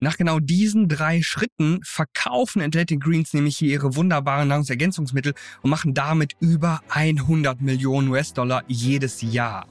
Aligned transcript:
Nach 0.00 0.16
genau 0.16 0.38
diesen 0.38 0.88
drei 0.88 1.22
Schritten 1.22 1.80
verkaufen 1.82 2.62
Athletic 2.62 3.00
Greens 3.00 3.34
nämlich 3.34 3.56
hier 3.56 3.70
ihre 3.70 3.96
wunderbaren 3.96 4.46
Nahrungsergänzungsmittel 4.46 5.34
und 5.62 5.70
machen 5.70 5.92
damit 5.92 6.36
über 6.38 6.82
100 6.88 7.60
Millionen 7.60 8.08
US-Dollar 8.08 8.62
jedes 8.68 9.22
Jahr. 9.22 9.66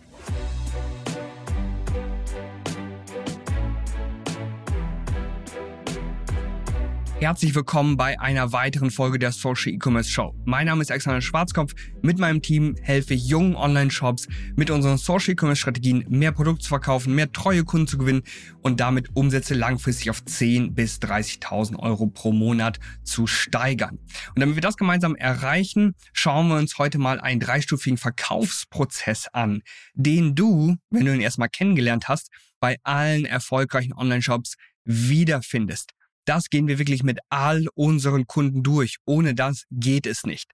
Herzlich 7.19 7.55
willkommen 7.55 7.97
bei 7.97 8.19
einer 8.19 8.51
weiteren 8.51 8.91
Folge 8.91 9.17
der 9.17 9.31
Social 9.31 9.73
E-Commerce 9.73 10.07
Show. 10.07 10.35
Mein 10.45 10.67
Name 10.67 10.83
ist 10.83 10.91
Alexander 10.91 11.19
Schwarzkopf. 11.19 11.73
Mit 12.03 12.19
meinem 12.19 12.43
Team 12.43 12.75
helfe 12.79 13.15
ich 13.15 13.25
jungen 13.25 13.55
Online-Shops 13.55 14.27
mit 14.55 14.69
unseren 14.69 14.99
Social 14.99 15.31
E-Commerce 15.31 15.61
Strategien 15.61 16.05
mehr 16.09 16.31
Produkte 16.31 16.61
zu 16.65 16.69
verkaufen, 16.69 17.15
mehr 17.15 17.31
treue 17.31 17.63
Kunden 17.63 17.87
zu 17.87 17.97
gewinnen 17.97 18.21
und 18.61 18.79
damit 18.79 19.15
Umsätze 19.15 19.55
langfristig 19.55 20.11
auf 20.11 20.23
10 20.23 20.75
bis 20.75 20.99
30.000 20.99 21.79
Euro 21.79 22.05
pro 22.05 22.31
Monat 22.31 22.77
zu 23.03 23.25
steigern. 23.25 23.97
Und 24.35 24.39
damit 24.39 24.53
wir 24.53 24.61
das 24.61 24.77
gemeinsam 24.77 25.15
erreichen, 25.15 25.95
schauen 26.13 26.49
wir 26.49 26.57
uns 26.57 26.77
heute 26.77 26.99
mal 26.99 27.19
einen 27.19 27.39
dreistufigen 27.39 27.97
Verkaufsprozess 27.97 29.27
an, 29.33 29.63
den 29.95 30.35
du, 30.35 30.75
wenn 30.91 31.05
du 31.05 31.15
ihn 31.15 31.21
erstmal 31.21 31.49
kennengelernt 31.49 32.09
hast, 32.09 32.29
bei 32.59 32.77
allen 32.83 33.25
erfolgreichen 33.25 33.93
Online-Shops 33.93 34.53
wiederfindest. 34.85 35.96
Das 36.27 36.49
gehen 36.49 36.67
wir 36.67 36.77
wirklich 36.77 37.03
mit 37.03 37.19
all 37.29 37.67
unseren 37.73 38.27
Kunden 38.27 38.61
durch. 38.61 38.97
Ohne 39.05 39.33
das 39.33 39.63
geht 39.71 40.05
es 40.05 40.25
nicht. 40.25 40.51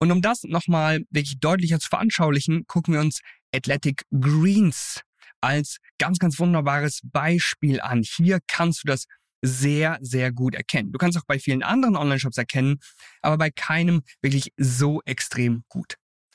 Und 0.00 0.10
um 0.10 0.20
das 0.20 0.42
nochmal 0.42 1.02
wirklich 1.10 1.38
deutlicher 1.38 1.78
zu 1.78 1.88
veranschaulichen, 1.88 2.66
gucken 2.66 2.94
wir 2.94 3.00
uns 3.00 3.20
Athletic 3.54 4.02
Greens 4.10 5.00
als 5.40 5.78
ganz, 5.98 6.18
ganz 6.18 6.40
wunderbares 6.40 7.00
Beispiel 7.04 7.80
an. 7.80 8.02
Hier 8.02 8.40
kannst 8.48 8.82
du 8.82 8.88
das 8.88 9.04
sehr, 9.42 9.98
sehr 10.00 10.32
gut 10.32 10.56
erkennen. 10.56 10.90
Du 10.90 10.98
kannst 10.98 11.16
auch 11.16 11.26
bei 11.26 11.38
vielen 11.38 11.62
anderen 11.62 11.96
Online-Shops 11.96 12.38
erkennen, 12.38 12.78
aber 13.20 13.38
bei 13.38 13.50
keinem 13.50 14.02
wirklich 14.22 14.52
so 14.56 15.02
extrem 15.04 15.62
gut. 15.68 15.94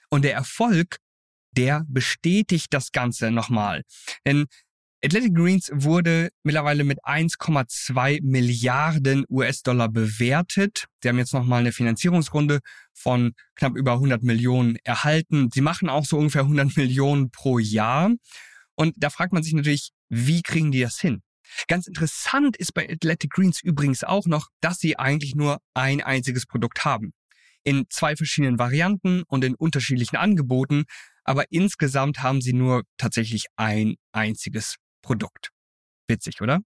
Und 0.10 0.24
der 0.24 0.34
Erfolg, 0.34 0.98
der 1.52 1.84
bestätigt 1.90 2.68
das 2.70 2.94
Ganze 2.94 3.32
nochmal. 3.32 3.84
Denn 4.26 4.46
Athletic 5.08 5.36
Greens 5.36 5.70
wurde 5.74 6.32
mittlerweile 6.44 6.84
mit 6.84 7.02
1,2 7.06 8.20
Milliarden 8.24 9.24
US-Dollar 9.30 9.88
bewertet. 9.88 10.88
Sie 11.02 11.08
haben 11.08 11.18
jetzt 11.18 11.34
nochmal 11.34 11.62
eine 11.62 11.72
Finanzierungsrunde 11.72 12.60
von 12.94 13.32
knapp 13.56 13.78
über 13.78 13.94
100 13.94 14.22
Millionen 14.24 14.76
erhalten. 14.84 15.48
Sie 15.54 15.62
machen 15.62 15.88
auch 15.88 16.04
so 16.04 16.18
ungefähr 16.18 16.42
100 16.42 16.76
Millionen 16.76 17.32
pro 17.32 17.58
Jahr. 17.58 18.12
Und 18.76 18.96
da 18.98 19.10
fragt 19.10 19.32
man 19.32 19.44
sich 19.44 19.54
natürlich, 19.54 19.92
wie 20.10 20.42
kriegen 20.42 20.74
die 20.74 20.82
das 20.82 21.00
hin? 21.00 21.22
Ganz 21.70 21.88
interessant 21.88 22.58
ist 22.58 22.74
bei 22.74 22.90
Athletic 22.90 23.32
Greens 23.32 23.64
übrigens 23.64 24.04
auch 24.04 24.26
noch, 24.26 24.50
dass 24.60 24.80
sie 24.80 25.00
eigentlich 25.00 25.36
nur 25.36 25.60
ein 25.74 26.02
einziges 26.02 26.46
Produkt 26.46 26.84
haben. 26.84 27.14
In 27.64 27.86
zwei 27.90 28.18
verschiedenen 28.18 28.60
Varianten 28.60 29.24
und 29.24 29.46
in 29.46 29.56
unterschiedlichen 29.56 30.18
Angeboten, 30.18 30.84
aber 31.24 31.46
insgesamt 31.50 32.22
haben 32.22 32.42
sie 32.42 32.52
nur 32.52 32.84
tatsächlich 32.98 33.46
ein 33.56 33.96
einziges 34.12 34.76
Produkt. 35.08 35.52
Witzig, 36.10 36.42
oder? 36.42 36.60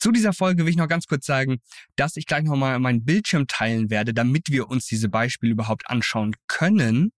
Zu 0.00 0.10
dieser 0.10 0.32
Folge 0.32 0.64
will 0.64 0.70
ich 0.70 0.76
noch 0.76 0.88
ganz 0.88 1.06
kurz 1.06 1.26
sagen, 1.26 1.60
dass 1.94 2.16
ich 2.16 2.26
gleich 2.26 2.42
nochmal 2.42 2.80
meinen 2.80 3.04
Bildschirm 3.04 3.46
teilen 3.46 3.88
werde, 3.88 4.12
damit 4.12 4.48
wir 4.48 4.68
uns 4.68 4.86
diese 4.86 5.08
Beispiele 5.08 5.52
überhaupt 5.52 5.88
anschauen 5.88 6.34
können. 6.48 7.12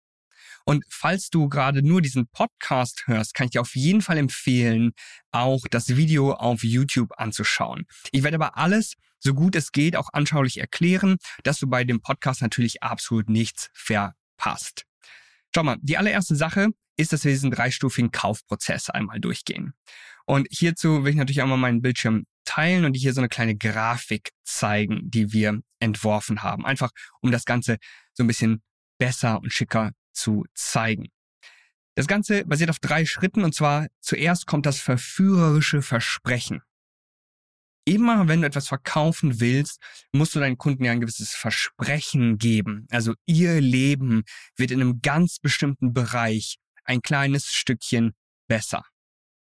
Und 0.64 0.84
falls 0.88 1.30
du 1.30 1.48
gerade 1.48 1.82
nur 1.82 2.02
diesen 2.02 2.26
Podcast 2.26 3.04
hörst, 3.06 3.34
kann 3.34 3.44
ich 3.44 3.52
dir 3.52 3.60
auf 3.60 3.76
jeden 3.76 4.02
Fall 4.02 4.18
empfehlen, 4.18 4.94
auch 5.30 5.60
das 5.70 5.96
Video 5.96 6.32
auf 6.32 6.64
YouTube 6.64 7.12
anzuschauen. 7.16 7.86
Ich 8.10 8.24
werde 8.24 8.34
aber 8.34 8.56
alles, 8.56 8.94
so 9.20 9.34
gut 9.34 9.54
es 9.54 9.70
geht, 9.70 9.94
auch 9.94 10.08
anschaulich 10.12 10.58
erklären, 10.58 11.18
dass 11.44 11.60
du 11.60 11.68
bei 11.68 11.84
dem 11.84 12.00
Podcast 12.00 12.42
natürlich 12.42 12.82
absolut 12.82 13.28
nichts 13.28 13.70
verpasst. 13.74 14.86
Schau 15.54 15.62
mal, 15.62 15.76
die 15.82 15.98
allererste 15.98 16.34
Sache 16.34 16.70
ist, 16.96 17.12
dass 17.12 17.24
wir 17.24 17.30
diesen 17.30 17.52
dreistufigen 17.52 18.10
Kaufprozess 18.10 18.90
einmal 18.90 19.20
durchgehen. 19.20 19.74
Und 20.32 20.48
hierzu 20.50 21.04
will 21.04 21.10
ich 21.10 21.16
natürlich 21.16 21.42
auch 21.42 21.46
mal 21.46 21.58
meinen 21.58 21.82
Bildschirm 21.82 22.24
teilen 22.46 22.86
und 22.86 22.94
hier 22.94 23.12
so 23.12 23.20
eine 23.20 23.28
kleine 23.28 23.54
Grafik 23.54 24.30
zeigen, 24.42 25.10
die 25.10 25.30
wir 25.34 25.60
entworfen 25.78 26.42
haben. 26.42 26.64
Einfach 26.64 26.90
um 27.20 27.30
das 27.30 27.44
Ganze 27.44 27.76
so 28.14 28.24
ein 28.24 28.28
bisschen 28.28 28.62
besser 28.98 29.42
und 29.42 29.52
schicker 29.52 29.92
zu 30.14 30.46
zeigen. 30.54 31.08
Das 31.96 32.06
Ganze 32.06 32.46
basiert 32.46 32.70
auf 32.70 32.78
drei 32.78 33.04
Schritten 33.04 33.44
und 33.44 33.54
zwar 33.54 33.88
zuerst 34.00 34.46
kommt 34.46 34.64
das 34.64 34.80
verführerische 34.80 35.82
Versprechen. 35.82 36.62
Immer 37.84 38.26
wenn 38.26 38.40
du 38.40 38.46
etwas 38.46 38.68
verkaufen 38.68 39.38
willst, 39.38 39.82
musst 40.12 40.34
du 40.34 40.40
deinen 40.40 40.56
Kunden 40.56 40.84
ja 40.84 40.92
ein 40.92 41.02
gewisses 41.02 41.34
Versprechen 41.34 42.38
geben. 42.38 42.86
Also 42.88 43.12
ihr 43.26 43.60
Leben 43.60 44.22
wird 44.56 44.70
in 44.70 44.80
einem 44.80 45.02
ganz 45.02 45.40
bestimmten 45.40 45.92
Bereich 45.92 46.56
ein 46.84 47.02
kleines 47.02 47.52
Stückchen 47.52 48.14
besser. 48.48 48.82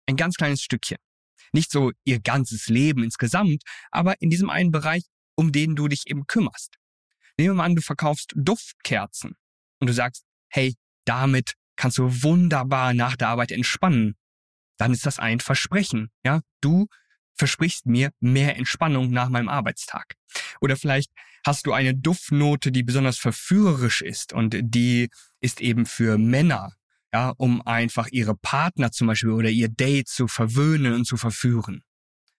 Ein 0.07 0.15
ganz 0.15 0.35
kleines 0.35 0.61
Stückchen. 0.61 0.97
Nicht 1.51 1.71
so 1.71 1.91
ihr 2.03 2.19
ganzes 2.19 2.67
Leben 2.67 3.03
insgesamt, 3.03 3.63
aber 3.91 4.21
in 4.21 4.29
diesem 4.29 4.49
einen 4.49 4.71
Bereich, 4.71 5.03
um 5.35 5.51
den 5.51 5.75
du 5.75 5.87
dich 5.87 6.03
eben 6.07 6.27
kümmerst. 6.27 6.77
Nehmen 7.37 7.51
wir 7.51 7.55
mal 7.55 7.65
an, 7.65 7.75
du 7.75 7.81
verkaufst 7.81 8.33
Duftkerzen 8.35 9.35
und 9.79 9.87
du 9.87 9.93
sagst, 9.93 10.23
hey, 10.49 10.75
damit 11.05 11.53
kannst 11.75 11.97
du 11.97 12.23
wunderbar 12.23 12.93
nach 12.93 13.15
der 13.15 13.29
Arbeit 13.29 13.51
entspannen. 13.51 14.15
Dann 14.77 14.91
ist 14.91 15.05
das 15.05 15.19
ein 15.19 15.39
Versprechen, 15.39 16.11
ja? 16.23 16.41
Du 16.61 16.87
versprichst 17.37 17.85
mir 17.85 18.11
mehr 18.19 18.55
Entspannung 18.55 19.11
nach 19.11 19.29
meinem 19.29 19.49
Arbeitstag. 19.49 20.15
Oder 20.61 20.77
vielleicht 20.77 21.11
hast 21.45 21.67
du 21.67 21.73
eine 21.73 21.93
Duftnote, 21.93 22.71
die 22.71 22.83
besonders 22.83 23.17
verführerisch 23.17 24.01
ist 24.01 24.33
und 24.33 24.55
die 24.61 25.09
ist 25.41 25.61
eben 25.61 25.85
für 25.85 26.17
Männer 26.17 26.73
ja, 27.15 27.33
um 27.37 27.65
einfach 27.65 28.07
ihre 28.11 28.35
Partner 28.35 28.91
zum 28.91 29.07
Beispiel 29.07 29.29
oder 29.29 29.49
ihr 29.49 29.69
Date 29.69 30.09
zu 30.09 30.27
verwöhnen 30.27 30.91
und 30.91 31.05
zu 31.05 31.15
verführen. 31.15 31.81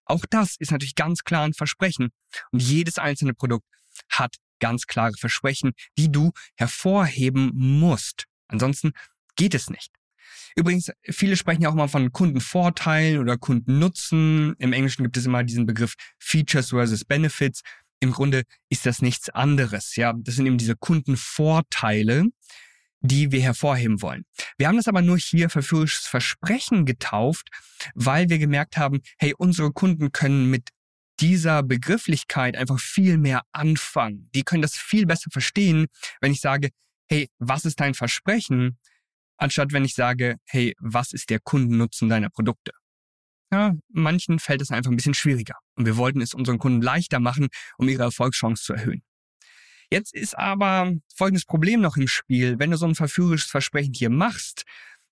Auch 0.04 0.26
das 0.28 0.56
ist 0.58 0.70
natürlich 0.70 0.94
ganz 0.94 1.24
klar 1.24 1.44
ein 1.44 1.54
Versprechen. 1.54 2.10
Und 2.52 2.62
jedes 2.62 2.98
einzelne 2.98 3.32
Produkt 3.32 3.64
hat 4.10 4.36
ganz 4.60 4.86
klare 4.86 5.14
Versprechen, 5.18 5.72
die 5.96 6.12
du 6.12 6.30
hervorheben 6.58 7.52
musst. 7.54 8.26
Ansonsten 8.48 8.92
geht 9.36 9.54
es 9.54 9.70
nicht. 9.70 9.92
Übrigens, 10.56 10.92
viele 11.04 11.36
sprechen 11.36 11.62
ja 11.62 11.70
auch 11.70 11.74
mal 11.74 11.88
von 11.88 12.12
Kundenvorteilen 12.12 13.18
oder 13.18 13.38
Kundennutzen. 13.38 14.56
Im 14.58 14.74
Englischen 14.74 15.04
gibt 15.04 15.16
es 15.16 15.24
immer 15.24 15.42
diesen 15.42 15.64
Begriff 15.64 15.94
Features 16.18 16.68
versus 16.68 17.06
Benefits. 17.06 17.62
Im 18.00 18.12
Grunde 18.12 18.42
ist 18.68 18.84
das 18.84 19.00
nichts 19.00 19.30
anderes. 19.30 19.96
Ja, 19.96 20.12
das 20.14 20.34
sind 20.34 20.44
eben 20.44 20.58
diese 20.58 20.76
Kundenvorteile, 20.76 22.26
die 23.06 23.32
wir 23.32 23.40
hervorheben 23.42 24.02
wollen. 24.02 24.24
Wir 24.58 24.68
haben 24.68 24.76
das 24.76 24.88
aber 24.88 25.02
nur 25.02 25.18
hier 25.18 25.50
verführerisches 25.50 26.06
Versprechen 26.06 26.84
getauft, 26.84 27.48
weil 27.94 28.28
wir 28.28 28.38
gemerkt 28.38 28.76
haben, 28.76 29.00
hey, 29.18 29.34
unsere 29.36 29.72
Kunden 29.72 30.12
können 30.12 30.50
mit 30.50 30.70
dieser 31.20 31.62
Begrifflichkeit 31.62 32.56
einfach 32.56 32.78
viel 32.78 33.18
mehr 33.18 33.42
anfangen. 33.52 34.28
Die 34.34 34.42
können 34.42 34.62
das 34.62 34.74
viel 34.74 35.06
besser 35.06 35.30
verstehen, 35.30 35.86
wenn 36.20 36.32
ich 36.32 36.40
sage, 36.40 36.70
hey, 37.08 37.28
was 37.38 37.64
ist 37.64 37.80
dein 37.80 37.94
Versprechen? 37.94 38.78
Anstatt 39.38 39.72
wenn 39.72 39.84
ich 39.84 39.94
sage, 39.94 40.36
hey, 40.46 40.74
was 40.78 41.12
ist 41.12 41.30
der 41.30 41.40
Kundennutzen 41.40 42.08
deiner 42.08 42.30
Produkte? 42.30 42.72
Ja, 43.52 43.74
manchen 43.88 44.38
fällt 44.38 44.60
es 44.60 44.70
einfach 44.70 44.90
ein 44.90 44.96
bisschen 44.96 45.14
schwieriger. 45.14 45.54
Und 45.76 45.86
wir 45.86 45.96
wollten 45.96 46.20
es 46.20 46.34
unseren 46.34 46.58
Kunden 46.58 46.82
leichter 46.82 47.20
machen, 47.20 47.48
um 47.78 47.88
ihre 47.88 48.02
Erfolgschance 48.02 48.62
zu 48.64 48.72
erhöhen. 48.72 49.02
Jetzt 49.90 50.14
ist 50.14 50.36
aber 50.36 50.92
folgendes 51.14 51.44
Problem 51.44 51.80
noch 51.80 51.96
im 51.96 52.08
Spiel. 52.08 52.58
Wenn 52.58 52.70
du 52.70 52.76
so 52.76 52.86
ein 52.86 52.94
verführerisches 52.94 53.50
Versprechen 53.50 53.94
hier 53.94 54.10
machst, 54.10 54.64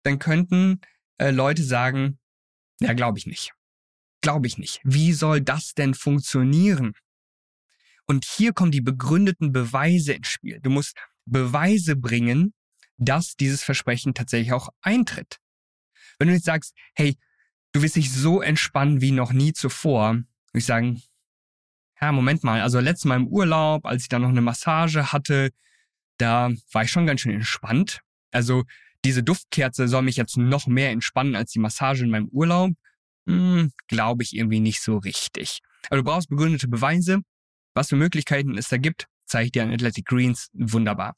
dann 0.02 0.18
könnten 0.18 0.80
äh, 1.18 1.30
Leute 1.30 1.62
sagen, 1.62 2.18
ja, 2.80 2.92
glaube 2.92 3.18
ich 3.18 3.26
nicht. 3.26 3.52
Glaube 4.20 4.46
ich 4.46 4.58
nicht. 4.58 4.80
Wie 4.84 5.12
soll 5.12 5.40
das 5.40 5.74
denn 5.74 5.94
funktionieren? 5.94 6.94
Und 8.06 8.24
hier 8.24 8.52
kommen 8.52 8.72
die 8.72 8.80
begründeten 8.80 9.52
Beweise 9.52 10.12
ins 10.12 10.28
Spiel. 10.28 10.60
Du 10.60 10.70
musst 10.70 10.96
Beweise 11.24 11.96
bringen, 11.96 12.52
dass 12.96 13.36
dieses 13.36 13.62
Versprechen 13.62 14.14
tatsächlich 14.14 14.52
auch 14.52 14.68
eintritt. 14.82 15.38
Wenn 16.18 16.28
du 16.28 16.34
jetzt 16.34 16.44
sagst, 16.44 16.74
hey, 16.94 17.16
du 17.72 17.82
wirst 17.82 17.96
dich 17.96 18.12
so 18.12 18.40
entspannen 18.40 19.00
wie 19.00 19.10
noch 19.10 19.32
nie 19.32 19.52
zuvor, 19.52 20.14
würde 20.14 20.26
ich 20.54 20.66
sagen, 20.66 21.02
ja, 22.00 22.12
Moment 22.12 22.44
mal, 22.44 22.60
also 22.60 22.80
letztes 22.80 23.04
Mal 23.04 23.16
im 23.16 23.28
Urlaub, 23.28 23.86
als 23.86 24.02
ich 24.02 24.08
da 24.08 24.18
noch 24.18 24.28
eine 24.28 24.40
Massage 24.40 25.12
hatte, 25.12 25.50
da 26.18 26.50
war 26.72 26.82
ich 26.82 26.90
schon 26.90 27.06
ganz 27.06 27.20
schön 27.20 27.34
entspannt. 27.34 28.00
Also 28.30 28.64
diese 29.04 29.22
Duftkerze 29.22 29.88
soll 29.88 30.02
mich 30.02 30.16
jetzt 30.16 30.36
noch 30.36 30.66
mehr 30.66 30.90
entspannen 30.90 31.36
als 31.36 31.52
die 31.52 31.58
Massage 31.58 32.04
in 32.04 32.10
meinem 32.10 32.28
Urlaub. 32.28 32.72
Hm, 33.26 33.72
Glaube 33.88 34.22
ich 34.22 34.34
irgendwie 34.34 34.60
nicht 34.60 34.80
so 34.82 34.98
richtig. 34.98 35.60
Aber 35.88 35.98
du 35.98 36.04
brauchst 36.04 36.28
begründete 36.28 36.68
Beweise. 36.68 37.20
Was 37.74 37.88
für 37.88 37.96
Möglichkeiten 37.96 38.56
es 38.56 38.68
da 38.68 38.76
gibt, 38.76 39.06
zeige 39.26 39.46
ich 39.46 39.52
dir 39.52 39.62
an 39.62 39.72
Athletic 39.72 40.06
Greens. 40.06 40.48
Wunderbar. 40.52 41.16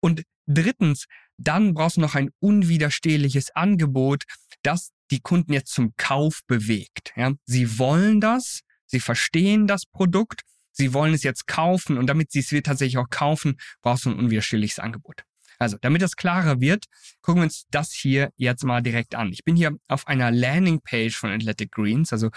Und 0.00 0.22
drittens, 0.46 1.06
dann 1.36 1.74
brauchst 1.74 1.96
du 1.96 2.00
noch 2.00 2.14
ein 2.14 2.30
unwiderstehliches 2.38 3.50
Angebot, 3.54 4.24
das 4.62 4.90
die 5.10 5.20
Kunden 5.20 5.52
jetzt 5.52 5.72
zum 5.72 5.94
Kauf 5.96 6.40
bewegt. 6.46 7.12
Ja? 7.16 7.32
Sie 7.44 7.78
wollen 7.78 8.20
das, 8.20 8.60
sie 8.86 9.00
verstehen 9.00 9.66
das 9.66 9.86
Produkt, 9.86 10.42
sie 10.72 10.92
wollen 10.92 11.14
es 11.14 11.22
jetzt 11.22 11.46
kaufen 11.46 11.98
und 11.98 12.06
damit 12.06 12.32
sie 12.32 12.40
es 12.40 12.48
tatsächlich 12.62 12.98
auch 12.98 13.10
kaufen, 13.10 13.56
brauchst 13.82 14.04
du 14.04 14.10
ein 14.10 14.18
unwiderstehliches 14.18 14.78
Angebot. 14.78 15.22
Also, 15.58 15.78
damit 15.80 16.02
das 16.02 16.16
klarer 16.16 16.60
wird, 16.60 16.84
gucken 17.22 17.40
wir 17.40 17.44
uns 17.44 17.66
das 17.70 17.92
hier 17.92 18.30
jetzt 18.36 18.64
mal 18.64 18.82
direkt 18.82 19.14
an. 19.14 19.32
Ich 19.32 19.42
bin 19.44 19.56
hier 19.56 19.72
auf 19.88 20.06
einer 20.06 20.30
Landingpage 20.30 21.16
von 21.16 21.30
Athletic 21.30 21.72
Greens, 21.72 22.12
also 22.12 22.30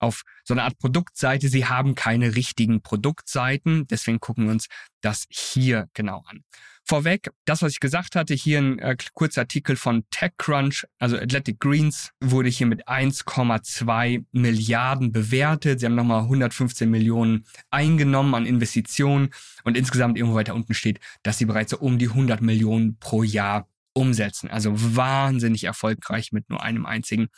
auf 0.00 0.22
so 0.44 0.54
eine 0.54 0.64
Art 0.64 0.78
Produktseite. 0.78 1.48
Sie 1.48 1.66
haben 1.66 1.94
keine 1.94 2.34
richtigen 2.34 2.82
Produktseiten, 2.82 3.86
deswegen 3.86 4.18
gucken 4.18 4.44
wir 4.46 4.52
uns 4.52 4.66
das 5.00 5.26
hier 5.30 5.88
genau 5.94 6.24
an. 6.26 6.42
Vorweg, 6.90 7.30
das, 7.44 7.62
was 7.62 7.70
ich 7.70 7.78
gesagt 7.78 8.16
hatte, 8.16 8.34
hier 8.34 8.58
ein 8.58 8.80
äh, 8.80 8.96
kurzer 9.14 9.42
Artikel 9.42 9.76
von 9.76 10.02
TechCrunch, 10.10 10.86
also 10.98 11.16
Athletic 11.16 11.60
Greens 11.60 12.10
wurde 12.20 12.48
hier 12.48 12.66
mit 12.66 12.88
1,2 12.88 14.24
Milliarden 14.32 15.12
bewertet. 15.12 15.78
Sie 15.78 15.86
haben 15.86 15.94
nochmal 15.94 16.22
115 16.22 16.90
Millionen 16.90 17.46
eingenommen 17.70 18.34
an 18.34 18.44
Investitionen 18.44 19.30
und 19.62 19.76
insgesamt 19.76 20.18
irgendwo 20.18 20.36
weiter 20.36 20.54
unten 20.54 20.74
steht, 20.74 20.98
dass 21.22 21.38
sie 21.38 21.44
bereits 21.44 21.70
so 21.70 21.78
um 21.78 21.96
die 21.98 22.08
100 22.08 22.40
Millionen 22.40 22.98
pro 22.98 23.22
Jahr 23.22 23.68
umsetzen. 23.92 24.50
Also 24.50 24.72
wahnsinnig 24.74 25.62
erfolgreich 25.62 26.32
mit 26.32 26.50
nur 26.50 26.60
einem 26.60 26.86
einzigen 26.86 27.28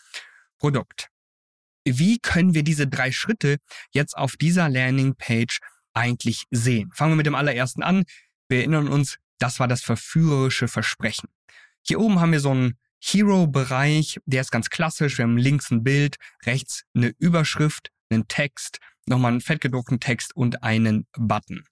Produkt. 0.58 1.12
Wie 1.84 2.19
können 2.19 2.55
wir 2.55 2.62
diese 2.62 2.87
drei 2.87 3.12
Schritte 3.12 3.58
jetzt 3.93 4.17
auf 4.17 4.37
dieser 4.37 4.69
Landingpage 4.69 5.58
eigentlich 5.94 6.44
sehen? 6.50 6.90
Fangen 6.93 7.12
wir 7.12 7.17
mit 7.17 7.26
dem 7.26 7.34
allerersten 7.34 7.82
an. 7.82 8.05
Wir 8.49 8.58
erinnern 8.58 8.88
uns, 8.88 9.19
das 9.38 9.58
war 9.58 9.69
das 9.69 9.82
verführerische 9.82 10.69
Versprechen. 10.69 11.29
Hier 11.82 12.00
oben 12.00 12.20
haben 12.20 12.32
wir 12.32 12.40
so 12.40 12.50
einen 12.50 12.79
Hero-Bereich, 13.00 14.20
der 14.25 14.43
ist 14.43 14.52
ganz 14.52 14.70
klassisch. 14.70 15.19
Wir 15.19 15.25
haben 15.25 15.37
links 15.37 15.70
ein 15.70 15.82
Bild, 15.82 16.17
rechts 16.46 16.84
eine 16.94 17.12
Überschrift, 17.19 17.90
einen 18.11 18.29
Text, 18.29 18.79
nochmal 19.06 19.32
einen 19.32 19.40
fettgedruckten 19.40 19.99
Text 19.99 20.37
und 20.37 20.62
einen 20.62 21.06
Button. 21.19 21.64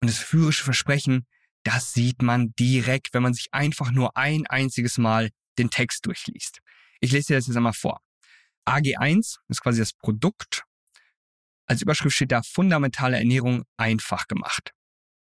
Und 0.00 0.08
das 0.10 0.16
verführerische 0.16 0.64
Versprechen, 0.64 1.26
das 1.64 1.92
sieht 1.92 2.22
man 2.22 2.54
direkt, 2.58 3.12
wenn 3.12 3.22
man 3.22 3.34
sich 3.34 3.48
einfach 3.52 3.90
nur 3.90 4.16
ein 4.16 4.46
einziges 4.46 4.96
Mal 4.96 5.30
den 5.58 5.70
Text 5.70 6.06
durchliest. 6.06 6.60
Ich 7.00 7.12
lese 7.12 7.28
dir 7.28 7.36
das 7.36 7.46
jetzt 7.46 7.56
einmal 7.56 7.72
vor. 7.74 8.00
AG1 8.66 9.38
ist 9.48 9.60
quasi 9.60 9.80
das 9.80 9.92
Produkt. 9.92 10.64
Als 11.66 11.82
Überschrift 11.82 12.16
steht 12.16 12.32
da 12.32 12.42
fundamentale 12.42 13.16
Ernährung 13.16 13.64
einfach 13.76 14.26
gemacht. 14.26 14.72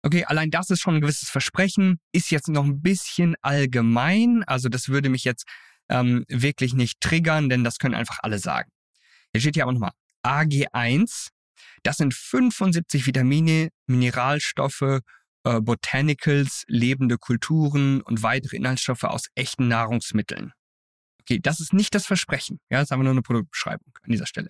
Okay, 0.02 0.24
allein 0.24 0.50
das 0.50 0.70
ist 0.70 0.80
schon 0.80 0.96
ein 0.96 1.00
gewisses 1.02 1.28
Versprechen, 1.28 2.00
ist 2.12 2.30
jetzt 2.30 2.48
noch 2.48 2.64
ein 2.64 2.80
bisschen 2.80 3.36
allgemein, 3.42 4.42
also 4.44 4.70
das 4.70 4.88
würde 4.88 5.10
mich 5.10 5.24
jetzt 5.24 5.44
ähm, 5.90 6.24
wirklich 6.28 6.72
nicht 6.72 7.00
triggern, 7.00 7.50
denn 7.50 7.64
das 7.64 7.78
können 7.78 7.94
einfach 7.94 8.18
alle 8.22 8.38
sagen. 8.38 8.70
Hier 9.32 9.42
steht 9.42 9.56
hier 9.56 9.64
aber 9.64 9.72
nochmal 9.72 9.92
AG1, 10.24 11.28
das 11.82 11.96
sind 11.98 12.14
75 12.14 13.06
Vitamine, 13.06 13.68
Mineralstoffe, 13.86 15.00
äh, 15.44 15.60
Botanicals, 15.60 16.64
lebende 16.66 17.18
Kulturen 17.18 18.00
und 18.00 18.22
weitere 18.22 18.56
Inhaltsstoffe 18.56 19.04
aus 19.04 19.26
echten 19.34 19.68
Nahrungsmitteln. 19.68 20.52
Okay, 21.30 21.38
das 21.40 21.60
ist 21.60 21.72
nicht 21.72 21.94
das 21.94 22.06
Versprechen. 22.06 22.58
Ja, 22.70 22.78
das 22.78 22.88
ist 22.88 22.92
aber 22.92 23.04
nur 23.04 23.12
eine 23.12 23.22
Produktbeschreibung 23.22 23.92
an 24.02 24.10
dieser 24.10 24.26
Stelle. 24.26 24.48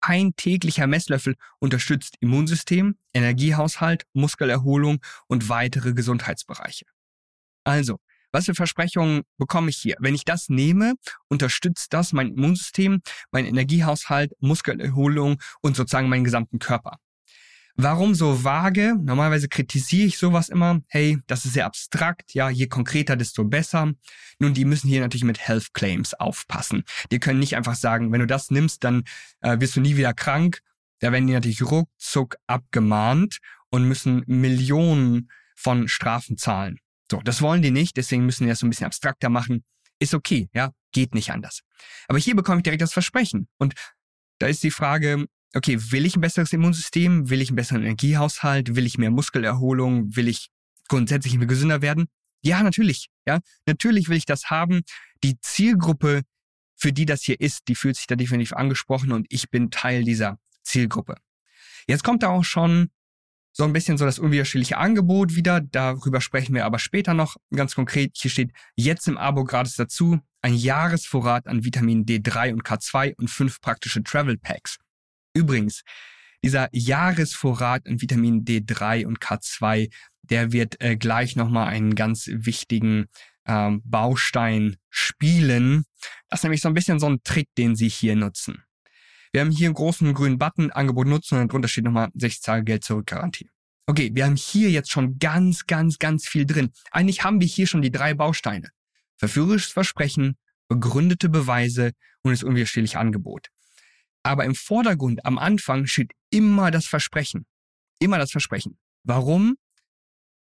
Ein 0.00 0.36
täglicher 0.36 0.86
Messlöffel 0.86 1.34
unterstützt 1.58 2.14
Immunsystem, 2.20 2.96
Energiehaushalt, 3.12 4.04
Muskelerholung 4.12 5.00
und 5.26 5.48
weitere 5.48 5.92
Gesundheitsbereiche. 5.92 6.84
Also, 7.64 7.98
was 8.30 8.44
für 8.44 8.54
Versprechungen 8.54 9.22
bekomme 9.38 9.70
ich 9.70 9.76
hier? 9.78 9.96
Wenn 9.98 10.14
ich 10.14 10.24
das 10.24 10.48
nehme, 10.48 10.94
unterstützt 11.28 11.92
das 11.92 12.12
mein 12.12 12.28
Immunsystem, 12.28 13.02
mein 13.32 13.44
Energiehaushalt, 13.44 14.34
Muskelerholung 14.38 15.42
und 15.62 15.74
sozusagen 15.74 16.08
meinen 16.08 16.22
gesamten 16.22 16.60
Körper. 16.60 16.98
Warum 17.76 18.14
so 18.14 18.44
vage? 18.44 18.94
Normalerweise 19.02 19.48
kritisiere 19.48 20.06
ich 20.06 20.18
sowas 20.18 20.48
immer. 20.48 20.80
Hey, 20.86 21.18
das 21.26 21.44
ist 21.44 21.54
sehr 21.54 21.66
abstrakt. 21.66 22.32
Ja, 22.32 22.48
je 22.48 22.68
konkreter, 22.68 23.16
desto 23.16 23.44
besser. 23.44 23.92
Nun, 24.38 24.54
die 24.54 24.64
müssen 24.64 24.88
hier 24.88 25.00
natürlich 25.00 25.24
mit 25.24 25.40
Health 25.40 25.74
Claims 25.74 26.14
aufpassen. 26.14 26.84
Die 27.10 27.18
können 27.18 27.40
nicht 27.40 27.56
einfach 27.56 27.74
sagen, 27.74 28.12
wenn 28.12 28.20
du 28.20 28.28
das 28.28 28.50
nimmst, 28.50 28.84
dann 28.84 29.02
äh, 29.40 29.58
wirst 29.58 29.74
du 29.74 29.80
nie 29.80 29.96
wieder 29.96 30.14
krank. 30.14 30.60
Da 31.00 31.10
werden 31.10 31.26
die 31.26 31.32
natürlich 31.32 31.62
ruckzuck 31.62 32.36
abgemahnt 32.46 33.38
und 33.70 33.88
müssen 33.88 34.22
Millionen 34.26 35.28
von 35.56 35.88
Strafen 35.88 36.36
zahlen. 36.36 36.78
So, 37.10 37.20
das 37.22 37.42
wollen 37.42 37.62
die 37.62 37.72
nicht. 37.72 37.96
Deswegen 37.96 38.24
müssen 38.24 38.44
die 38.44 38.50
das 38.50 38.60
so 38.60 38.66
ein 38.66 38.70
bisschen 38.70 38.86
abstrakter 38.86 39.30
machen. 39.30 39.64
Ist 39.98 40.14
okay, 40.14 40.48
ja, 40.52 40.70
geht 40.92 41.12
nicht 41.12 41.32
anders. 41.32 41.62
Aber 42.06 42.18
hier 42.18 42.36
bekomme 42.36 42.58
ich 42.58 42.62
direkt 42.62 42.82
das 42.82 42.92
Versprechen. 42.92 43.48
Und 43.58 43.74
da 44.38 44.46
ist 44.46 44.62
die 44.62 44.70
Frage, 44.70 45.26
okay, 45.54 45.78
will 45.90 46.06
ich 46.06 46.16
ein 46.16 46.20
besseres 46.20 46.52
Immunsystem? 46.52 47.30
Will 47.30 47.40
ich 47.40 47.48
einen 47.48 47.56
besseren 47.56 47.82
Energiehaushalt? 47.82 48.74
Will 48.76 48.86
ich 48.86 48.98
mehr 48.98 49.10
Muskelerholung? 49.10 50.16
Will 50.16 50.28
ich 50.28 50.48
grundsätzlich 50.88 51.38
gesünder 51.38 51.82
werden? 51.82 52.06
Ja, 52.42 52.62
natürlich. 52.62 53.08
Ja, 53.26 53.40
natürlich 53.66 54.08
will 54.08 54.16
ich 54.16 54.26
das 54.26 54.50
haben. 54.50 54.82
Die 55.22 55.40
Zielgruppe, 55.40 56.22
für 56.76 56.92
die 56.92 57.06
das 57.06 57.22
hier 57.22 57.40
ist, 57.40 57.68
die 57.68 57.74
fühlt 57.74 57.96
sich 57.96 58.06
da 58.06 58.16
definitiv 58.16 58.52
angesprochen 58.52 59.12
und 59.12 59.26
ich 59.30 59.50
bin 59.50 59.70
Teil 59.70 60.04
dieser 60.04 60.38
Zielgruppe. 60.62 61.16
Jetzt 61.86 62.04
kommt 62.04 62.22
da 62.22 62.28
auch 62.28 62.44
schon 62.44 62.90
so 63.52 63.64
ein 63.64 63.72
bisschen 63.72 63.96
so 63.96 64.04
das 64.04 64.18
unwiderstehliche 64.18 64.78
Angebot 64.78 65.36
wieder. 65.36 65.60
Darüber 65.60 66.20
sprechen 66.20 66.54
wir 66.54 66.64
aber 66.64 66.78
später 66.78 67.14
noch 67.14 67.36
ganz 67.54 67.74
konkret. 67.74 68.12
Hier 68.16 68.30
steht 68.30 68.50
jetzt 68.74 69.06
im 69.06 69.16
Abo 69.16 69.44
gratis 69.44 69.76
dazu 69.76 70.20
ein 70.42 70.54
Jahresvorrat 70.54 71.46
an 71.46 71.64
Vitamin 71.64 72.04
D3 72.04 72.52
und 72.52 72.64
K2 72.64 73.14
und 73.16 73.30
fünf 73.30 73.60
praktische 73.60 74.02
Travel 74.02 74.36
Packs. 74.36 74.78
Übrigens, 75.34 75.82
dieser 76.44 76.68
Jahresvorrat 76.72 77.86
an 77.86 78.00
Vitamin 78.00 78.44
D3 78.44 79.06
und 79.06 79.18
K2, 79.18 79.90
der 80.22 80.52
wird 80.52 80.80
äh, 80.80 80.96
gleich 80.96 81.36
nochmal 81.36 81.68
einen 81.68 81.94
ganz 81.94 82.28
wichtigen 82.30 83.06
ähm, 83.46 83.82
Baustein 83.84 84.76
spielen. 84.90 85.84
Das 86.28 86.40
ist 86.40 86.44
nämlich 86.44 86.60
so 86.60 86.68
ein 86.68 86.74
bisschen 86.74 87.00
so 87.00 87.06
ein 87.06 87.22
Trick, 87.24 87.48
den 87.56 87.76
sie 87.76 87.88
hier 87.88 88.16
nutzen. 88.16 88.62
Wir 89.32 89.40
haben 89.40 89.50
hier 89.50 89.66
einen 89.66 89.74
großen 89.74 90.14
grünen 90.14 90.38
Button, 90.38 90.70
Angebot 90.70 91.08
nutzen 91.08 91.38
und 91.38 91.48
darunter 91.48 91.68
steht 91.68 91.84
nochmal 91.84 92.08
60 92.14 92.42
Tage 92.42 92.64
Geld 92.64 92.84
zurück 92.84 93.06
Garantie. 93.06 93.50
Okay, 93.86 94.10
wir 94.14 94.24
haben 94.24 94.36
hier 94.36 94.70
jetzt 94.70 94.90
schon 94.90 95.18
ganz, 95.18 95.66
ganz, 95.66 95.98
ganz 95.98 96.26
viel 96.26 96.46
drin. 96.46 96.70
Eigentlich 96.90 97.24
haben 97.24 97.40
wir 97.40 97.46
hier 97.46 97.66
schon 97.66 97.82
die 97.82 97.90
drei 97.90 98.14
Bausteine. 98.14 98.70
Verführerisches 99.18 99.72
Versprechen, 99.72 100.36
begründete 100.68 101.28
Beweise 101.28 101.92
und 102.22 102.32
das 102.32 102.42
unwiderstehliche 102.42 102.98
Angebot. 102.98 103.48
Aber 104.24 104.44
im 104.44 104.54
Vordergrund 104.54 105.24
am 105.24 105.38
Anfang 105.38 105.86
steht 105.86 106.12
immer 106.30 106.70
das 106.70 106.86
Versprechen. 106.86 107.46
Immer 108.00 108.18
das 108.18 108.30
Versprechen. 108.30 108.78
Warum? 109.04 109.56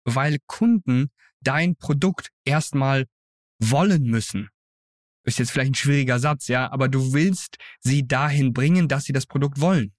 Weil 0.04 0.38
Kunden 0.46 1.10
dein 1.40 1.76
Produkt 1.76 2.30
erstmal 2.44 3.06
wollen 3.60 4.04
müssen. 4.04 4.50
Ist 5.24 5.38
jetzt 5.38 5.52
vielleicht 5.52 5.72
ein 5.72 5.74
schwieriger 5.74 6.18
Satz, 6.18 6.48
ja, 6.48 6.70
aber 6.72 6.88
du 6.88 7.12
willst 7.12 7.56
sie 7.80 8.06
dahin 8.06 8.52
bringen, 8.52 8.88
dass 8.88 9.04
sie 9.04 9.12
das 9.12 9.26
Produkt 9.26 9.60
wollen. 9.60 9.94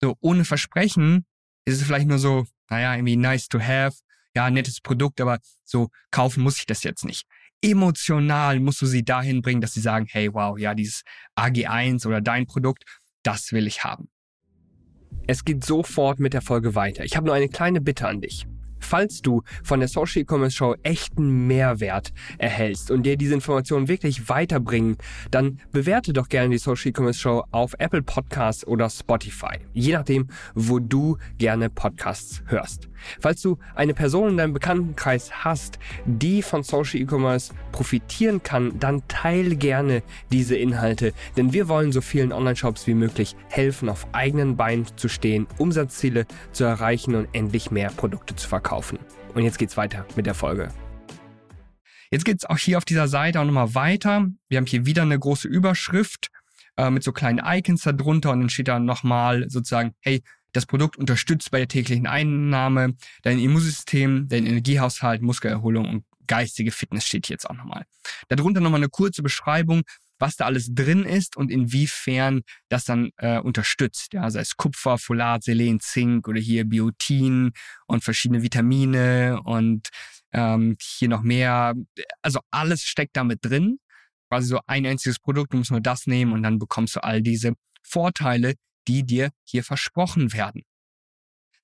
So, 0.00 0.16
ohne 0.20 0.44
Versprechen 0.44 1.26
ist 1.66 1.80
es 1.80 1.86
vielleicht 1.86 2.08
nur 2.08 2.18
so, 2.18 2.46
naja, 2.70 2.94
irgendwie 2.94 3.16
nice 3.16 3.48
to 3.48 3.60
have, 3.60 3.96
ja, 4.34 4.50
nettes 4.50 4.80
Produkt, 4.80 5.20
aber 5.20 5.38
so 5.64 5.90
kaufen 6.10 6.42
muss 6.42 6.58
ich 6.58 6.66
das 6.66 6.82
jetzt 6.82 7.04
nicht 7.04 7.26
emotional 7.62 8.60
musst 8.60 8.80
du 8.82 8.86
sie 8.86 9.04
dahin 9.04 9.42
bringen, 9.42 9.60
dass 9.60 9.74
sie 9.74 9.80
sagen, 9.80 10.06
hey, 10.08 10.32
wow, 10.32 10.58
ja, 10.58 10.74
dieses 10.74 11.02
AG1 11.36 12.06
oder 12.06 12.20
dein 12.20 12.46
Produkt, 12.46 12.84
das 13.22 13.52
will 13.52 13.66
ich 13.66 13.84
haben. 13.84 14.08
Es 15.26 15.44
geht 15.44 15.64
sofort 15.64 16.18
mit 16.18 16.32
der 16.32 16.42
Folge 16.42 16.74
weiter. 16.74 17.04
Ich 17.04 17.16
habe 17.16 17.26
nur 17.26 17.34
eine 17.34 17.48
kleine 17.48 17.80
Bitte 17.80 18.08
an 18.08 18.20
dich. 18.20 18.46
Falls 18.80 19.22
du 19.22 19.42
von 19.62 19.80
der 19.80 19.88
Social 19.88 20.22
E-Commerce 20.22 20.56
Show 20.56 20.74
echten 20.82 21.46
Mehrwert 21.46 22.12
erhältst 22.38 22.90
und 22.90 23.04
dir 23.04 23.16
diese 23.16 23.34
Informationen 23.34 23.88
wirklich 23.88 24.28
weiterbringen, 24.28 24.96
dann 25.30 25.60
bewerte 25.72 26.12
doch 26.12 26.28
gerne 26.28 26.50
die 26.50 26.58
Social 26.58 26.88
E-Commerce 26.88 27.20
Show 27.20 27.44
auf 27.50 27.74
Apple 27.78 28.02
Podcasts 28.02 28.66
oder 28.66 28.90
Spotify. 28.90 29.58
Je 29.72 29.92
nachdem, 29.92 30.28
wo 30.54 30.78
du 30.78 31.18
gerne 31.38 31.70
Podcasts 31.70 32.42
hörst. 32.46 32.88
Falls 33.20 33.42
du 33.42 33.58
eine 33.74 33.94
Person 33.94 34.30
in 34.30 34.36
deinem 34.36 34.52
Bekanntenkreis 34.52 35.30
hast, 35.44 35.78
die 36.04 36.42
von 36.42 36.62
Social 36.62 37.00
E-Commerce 37.00 37.52
profitieren 37.72 38.42
kann, 38.42 38.78
dann 38.78 39.02
teile 39.08 39.56
gerne 39.56 40.02
diese 40.30 40.56
Inhalte, 40.56 41.12
denn 41.36 41.52
wir 41.52 41.68
wollen 41.68 41.92
so 41.92 42.00
vielen 42.00 42.32
Online-Shops 42.32 42.86
wie 42.86 42.94
möglich 42.94 43.36
helfen, 43.48 43.88
auf 43.88 44.06
eigenen 44.12 44.56
Beinen 44.56 44.86
zu 44.96 45.08
stehen, 45.08 45.46
Umsatzziele 45.58 46.26
zu 46.52 46.64
erreichen 46.64 47.14
und 47.14 47.28
endlich 47.32 47.70
mehr 47.70 47.90
Produkte 47.90 48.36
zu 48.36 48.48
verkaufen. 48.48 48.69
Und 49.34 49.42
jetzt 49.42 49.58
geht's 49.58 49.76
weiter 49.76 50.06
mit 50.16 50.26
der 50.26 50.34
Folge. 50.34 50.72
Jetzt 52.10 52.24
geht's 52.24 52.44
auch 52.44 52.58
hier 52.58 52.78
auf 52.78 52.84
dieser 52.84 53.06
Seite 53.06 53.40
auch 53.40 53.44
nochmal 53.44 53.74
weiter. 53.74 54.26
Wir 54.48 54.58
haben 54.58 54.66
hier 54.66 54.86
wieder 54.86 55.02
eine 55.02 55.18
große 55.18 55.46
Überschrift 55.46 56.30
äh, 56.76 56.90
mit 56.90 57.04
so 57.04 57.12
kleinen 57.12 57.40
Icons 57.44 57.82
darunter 57.82 58.32
und 58.32 58.40
dann 58.40 58.50
steht 58.50 58.68
da 58.68 58.78
nochmal 58.78 59.48
sozusagen, 59.48 59.92
hey, 60.00 60.22
das 60.52 60.66
Produkt 60.66 60.96
unterstützt 60.96 61.50
bei 61.50 61.58
der 61.58 61.68
täglichen 61.68 62.06
Einnahme 62.06 62.94
dein 63.22 63.38
Immunsystem, 63.38 64.28
dein 64.28 64.46
Energiehaushalt, 64.46 65.22
Muskelerholung 65.22 65.88
und 65.88 66.04
geistige 66.26 66.70
Fitness 66.70 67.06
steht 67.06 67.26
hier 67.26 67.34
jetzt 67.34 67.48
auch 67.48 67.54
nochmal. 67.54 67.84
Darunter 68.28 68.60
nochmal 68.60 68.80
eine 68.80 68.88
kurze 68.88 69.22
Beschreibung, 69.22 69.82
was 70.20 70.36
da 70.36 70.44
alles 70.44 70.68
drin 70.72 71.04
ist 71.04 71.36
und 71.36 71.50
inwiefern 71.50 72.42
das 72.68 72.84
dann 72.84 73.10
äh, 73.16 73.38
unterstützt. 73.38 74.12
Ja, 74.12 74.30
sei 74.30 74.40
es 74.40 74.56
Kupfer, 74.56 74.98
Folat, 74.98 75.42
Selen, 75.42 75.80
Zink 75.80 76.28
oder 76.28 76.40
hier 76.40 76.64
Biotin 76.64 77.52
und 77.86 78.04
verschiedene 78.04 78.42
Vitamine 78.42 79.40
und 79.44 79.88
ähm, 80.32 80.76
hier 80.80 81.08
noch 81.08 81.22
mehr. 81.22 81.74
Also 82.22 82.40
alles 82.50 82.84
steckt 82.84 83.16
da 83.16 83.24
mit 83.24 83.44
drin. 83.44 83.78
Quasi 84.28 84.48
so 84.48 84.60
ein 84.66 84.86
einziges 84.86 85.18
Produkt, 85.18 85.52
du 85.52 85.56
musst 85.56 85.70
nur 85.70 85.80
das 85.80 86.06
nehmen 86.06 86.32
und 86.32 86.42
dann 86.42 86.58
bekommst 86.58 86.96
du 86.96 87.02
all 87.02 87.22
diese 87.22 87.54
Vorteile, 87.82 88.54
die 88.86 89.04
dir 89.04 89.30
hier 89.44 89.64
versprochen 89.64 90.32
werden. 90.32 90.62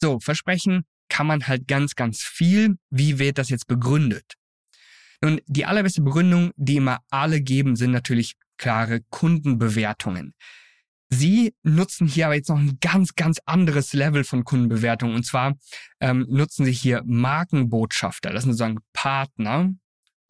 So, 0.01 0.19
Versprechen 0.21 0.85
kann 1.09 1.27
man 1.27 1.47
halt 1.47 1.69
ganz, 1.69 1.95
ganz 1.95 2.23
viel. 2.23 2.77
Wie 2.91 3.19
wird 3.19 3.39
das 3.39 3.51
jetzt 3.51 3.67
begründet? 3.67 4.35
Nun, 5.23 5.41
die 5.47 5.65
allerbeste 5.65 6.03
Begründung, 6.03 6.53
die 6.57 6.77
immer 6.77 6.99
alle 7.11 7.41
geben, 7.41 7.77
sind 7.77 7.93
natürlich 7.93 8.35
klare 8.57 9.01
Kundenbewertungen. 9.11 10.35
Sie 11.09 11.55
nutzen 11.63 12.09
hier 12.09 12.27
aber 12.27 12.35
jetzt 12.35 12.49
noch 12.49 12.59
ein 12.59 12.79
ganz, 12.81 13.15
ganz 13.15 13.41
anderes 13.45 13.93
Level 13.93 14.25
von 14.25 14.45
Kundenbewertung. 14.45 15.15
Und 15.15 15.25
zwar 15.25 15.55
ähm, 16.01 16.27
nutzen 16.29 16.65
sie 16.65 16.73
hier 16.73 17.03
Markenbotschafter. 17.07 18.33
Das 18.33 18.43
sind 18.43 18.53
sozusagen 18.53 18.81
Partner, 18.93 19.73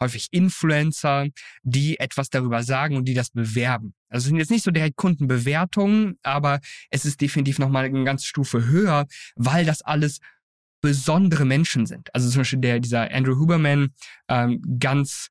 häufig 0.00 0.28
Influencer, 0.32 1.28
die 1.62 1.98
etwas 1.98 2.28
darüber 2.28 2.62
sagen 2.62 2.96
und 2.96 3.06
die 3.06 3.14
das 3.14 3.30
bewerben. 3.30 3.94
Also 4.08 4.24
es 4.24 4.28
sind 4.28 4.36
jetzt 4.36 4.50
nicht 4.50 4.64
so 4.64 4.70
direkt 4.70 4.96
Kundenbewertungen, 4.96 6.18
aber 6.22 6.60
es 6.90 7.06
ist 7.06 7.22
definitiv 7.22 7.58
nochmal 7.58 7.86
eine 7.86 8.04
ganze 8.04 8.26
Stufe 8.26 8.66
höher, 8.66 9.06
weil 9.34 9.64
das 9.64 9.80
alles 9.80 10.20
besondere 10.82 11.46
Menschen 11.46 11.86
sind. 11.86 12.14
Also 12.14 12.28
zum 12.28 12.40
Beispiel 12.40 12.60
der, 12.60 12.80
dieser 12.80 13.10
Andrew 13.10 13.38
Huberman, 13.38 13.94
ähm, 14.28 14.62
ganz 14.78 15.28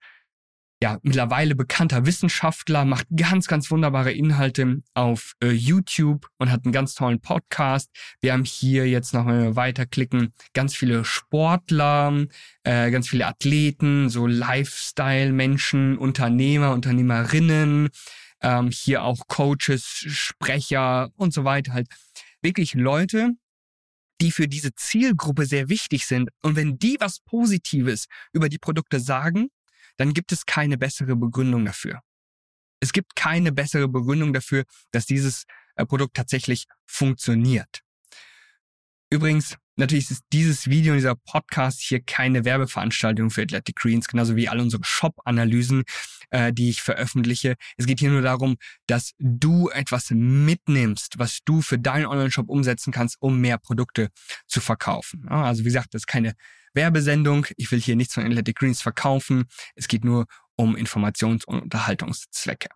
ja, 0.83 0.99
mittlerweile 1.03 1.55
bekannter 1.55 2.05
Wissenschaftler, 2.05 2.83
macht 2.83 3.07
ganz, 3.15 3.47
ganz 3.47 3.71
wunderbare 3.71 4.11
Inhalte 4.11 4.81
auf 4.93 5.33
äh, 5.41 5.51
YouTube 5.51 6.27
und 6.37 6.51
hat 6.51 6.65
einen 6.65 6.73
ganz 6.73 6.95
tollen 6.95 7.21
Podcast. 7.21 7.89
Wir 8.19 8.33
haben 8.33 8.43
hier 8.43 8.87
jetzt 8.87 9.13
noch, 9.13 9.25
wir 9.25 9.55
weiterklicken, 9.55 10.33
ganz 10.53 10.75
viele 10.75 11.05
Sportler, 11.05 12.25
äh, 12.63 12.91
ganz 12.91 13.07
viele 13.07 13.25
Athleten, 13.25 14.09
so 14.09 14.27
Lifestyle-Menschen, 14.27 15.97
Unternehmer, 15.97 16.73
Unternehmerinnen, 16.73 17.89
ähm, 18.41 18.69
hier 18.69 19.03
auch 19.03 19.27
Coaches, 19.27 19.83
Sprecher 19.85 21.09
und 21.15 21.33
so 21.33 21.45
weiter. 21.45 21.73
Halt 21.73 21.87
wirklich 22.41 22.73
Leute, 22.73 23.31
die 24.21 24.31
für 24.31 24.47
diese 24.47 24.73
Zielgruppe 24.75 25.45
sehr 25.45 25.69
wichtig 25.69 26.05
sind. 26.05 26.29
Und 26.41 26.55
wenn 26.55 26.77
die 26.77 26.97
was 26.99 27.19
Positives 27.21 28.07
über 28.33 28.49
die 28.49 28.59
Produkte 28.59 28.99
sagen, 28.99 29.49
dann 29.97 30.13
gibt 30.13 30.31
es 30.31 30.45
keine 30.45 30.77
bessere 30.77 31.15
Begründung 31.15 31.65
dafür. 31.65 32.01
Es 32.79 32.93
gibt 32.93 33.15
keine 33.15 33.51
bessere 33.51 33.87
Begründung 33.87 34.33
dafür, 34.33 34.65
dass 34.91 35.05
dieses 35.05 35.45
äh, 35.75 35.85
Produkt 35.85 36.15
tatsächlich 36.15 36.65
funktioniert. 36.85 37.84
Übrigens, 39.15 39.55
natürlich 39.77 40.11
ist 40.11 40.25
dieses 40.33 40.69
Video 40.69 40.91
und 40.91 40.97
dieser 40.97 41.15
Podcast 41.15 41.79
hier 41.79 42.01
keine 42.01 42.43
Werbeveranstaltung 42.43 43.29
für 43.29 43.43
Athletic 43.43 43.77
Greens, 43.77 44.09
genauso 44.09 44.35
wie 44.35 44.49
all 44.49 44.59
unsere 44.59 44.83
Shop-Analysen, 44.83 45.83
äh, 46.31 46.51
die 46.51 46.69
ich 46.69 46.81
veröffentliche. 46.81 47.55
Es 47.77 47.85
geht 47.85 48.01
hier 48.01 48.09
nur 48.09 48.23
darum, 48.23 48.57
dass 48.87 49.13
du 49.17 49.69
etwas 49.69 50.09
mitnimmst, 50.09 51.17
was 51.17 51.39
du 51.45 51.61
für 51.61 51.79
deinen 51.79 52.07
Online-Shop 52.07 52.49
umsetzen 52.49 52.91
kannst, 52.91 53.15
um 53.21 53.39
mehr 53.39 53.57
Produkte 53.57 54.09
zu 54.47 54.59
verkaufen. 54.59 55.25
Ja, 55.29 55.45
also 55.45 55.61
wie 55.61 55.69
gesagt, 55.69 55.93
das 55.93 56.01
ist 56.01 56.07
keine 56.07 56.33
Werbesendung. 56.73 57.45
Ich 57.55 57.71
will 57.71 57.79
hier 57.79 57.95
nichts 57.95 58.15
von 58.15 58.25
Athletic 58.25 58.57
Greens 58.57 58.81
verkaufen. 58.81 59.45
Es 59.75 59.87
geht 59.87 60.03
nur 60.03 60.25
um 60.57 60.75
Informations- 60.75 61.45
und 61.45 61.61
Unterhaltungszwecke. 61.61 62.67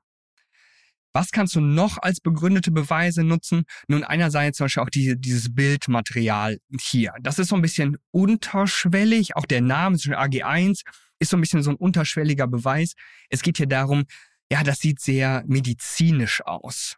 Was 1.20 1.32
kannst 1.32 1.54
du 1.54 1.60
noch 1.60 1.98
als 1.98 2.22
begründete 2.22 2.72
Beweise 2.72 3.26
nutzen? 3.26 3.66
Nun, 3.90 4.06
einerseits 4.06 4.56
zum 4.56 4.64
Beispiel 4.64 4.84
auch 4.84 4.90
die, 4.90 5.20
dieses 5.20 5.54
Bildmaterial 5.54 6.60
hier. 6.80 7.12
Das 7.20 7.40
ist 7.40 7.50
so 7.50 7.58
ein 7.58 7.62
bisschen 7.62 7.98
unterschwellig. 8.12 9.36
Auch 9.36 9.46
der 9.46 9.60
Name, 9.60 9.98
Beispiel 9.98 10.16
AG1, 10.16 10.84
ist 11.20 11.32
so 11.32 11.36
ein 11.36 11.42
bisschen 11.42 11.62
so 11.62 11.72
ein 11.72 11.76
unterschwelliger 11.76 12.48
Beweis. 12.48 12.94
Es 13.28 13.42
geht 13.42 13.58
hier 13.58 13.68
darum, 13.68 14.06
ja, 14.50 14.64
das 14.64 14.80
sieht 14.80 15.02
sehr 15.02 15.44
medizinisch 15.46 16.42
aus. 16.46 16.96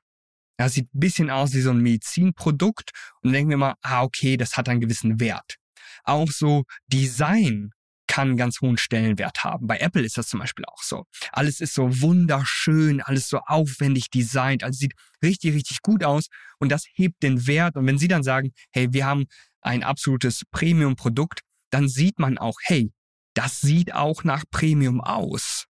Das 0.56 0.76
sieht 0.76 0.94
ein 0.94 1.00
bisschen 1.00 1.32
aus 1.32 1.54
wie 1.54 1.62
so 1.62 1.72
ein 1.72 1.82
Medizinprodukt. 1.82 2.92
Und 3.24 3.30
dann 3.30 3.34
denken 3.34 3.50
wir 3.50 3.58
mal, 3.58 3.74
ah, 3.82 4.04
okay, 4.04 4.38
das 4.38 4.56
hat 4.56 4.70
einen 4.70 4.82
gewissen 4.82 5.20
Wert. 5.20 5.56
Auch 6.04 6.30
so 6.30 6.66
Design 6.86 7.72
kann 8.12 8.36
ganz 8.36 8.60
hohen 8.60 8.78
Stellenwert 8.78 9.46
haben. 9.46 9.68
Bei 9.68 9.78
Apple 9.78 10.02
ist 10.02 10.18
das 10.18 10.28
zum 10.28 10.42
Beispiel 10.42 10.66
auch 10.66 10.84
so. 10.84 11.06
Alles 11.32 11.62
ist 11.62 11.74
so 11.74 12.02
wunderschön, 12.02 13.00
alles 13.00 13.30
so 13.30 13.38
aufwendig 13.38 14.10
designt, 14.10 14.66
also 14.66 14.78
sieht 14.78 14.96
richtig, 15.24 15.54
richtig 15.54 15.82
gut 15.82 16.04
aus 16.04 16.28
und 16.60 16.74
das 16.74 16.84
hebt 16.94 17.24
den 17.24 17.48
Wert. 17.48 17.78
Und 17.78 17.88
wenn 17.88 17.98
Sie 17.98 18.10
dann 18.10 18.22
sagen, 18.22 18.52
hey, 18.74 18.92
wir 18.92 19.06
haben 19.06 19.28
ein 19.62 19.84
absolutes 19.84 20.44
Premium-Produkt, 20.52 21.40
dann 21.70 21.88
sieht 21.88 22.20
man 22.20 22.38
auch, 22.38 22.58
hey, 22.64 22.92
das 23.34 23.62
sieht 23.62 23.94
auch 23.94 24.26
nach 24.26 24.44
Premium 24.52 25.00
aus. 25.00 25.68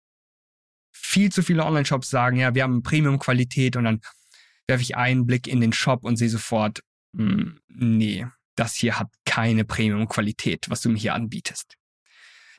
Viel 0.91 1.31
zu 1.31 1.41
viele 1.41 1.65
Online-Shops 1.65 2.07
sagen, 2.07 2.37
ja, 2.37 2.53
wir 2.53 2.61
haben 2.61 2.83
Premium-Qualität 2.83 3.77
und 3.77 3.85
dann 3.85 4.01
werfe 4.67 4.83
ich 4.83 4.95
einen 4.95 5.25
Blick 5.25 5.47
in 5.47 5.59
den 5.59 5.73
Shop 5.73 6.03
und 6.03 6.17
sehe 6.17 6.29
sofort, 6.29 6.81
mh, 7.13 7.25
hm, 7.25 7.59
nee, 7.67 8.27
das 8.55 8.75
hier 8.75 8.99
hat 8.99 9.07
keine 9.25 9.65
Premium-Qualität, 9.65 10.69
was 10.69 10.81
du 10.81 10.89
mir 10.89 10.99
hier 10.99 11.15
anbietest. 11.15 11.77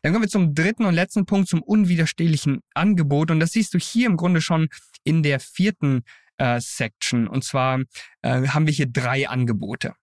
Dann 0.03 0.13
kommen 0.13 0.25
wir 0.25 0.31
zum 0.31 0.55
dritten 0.55 0.85
und 0.85 0.95
letzten 0.95 1.27
Punkt, 1.27 1.49
zum 1.49 1.63
unwiderstehlichen 1.63 2.61
Angebot. 2.75 3.31
Und 3.31 3.41
das 3.41 3.53
siehst 3.53 3.75
du 3.75 3.79
hier 3.79 4.07
im 4.07 4.17
Grunde 4.17 4.41
schon 4.41 4.69
in 5.05 5.23
der 5.23 5.41
vierten 5.41 6.03
äh, 6.39 6.61
Section. 6.61 7.29
Und 7.29 7.45
zwar 7.45 7.81
äh, 8.23 8.49
haben 8.49 8.67
wir 8.67 8.73
hier 8.73 8.87
drei 8.87 9.29
Angebote. 9.29 9.95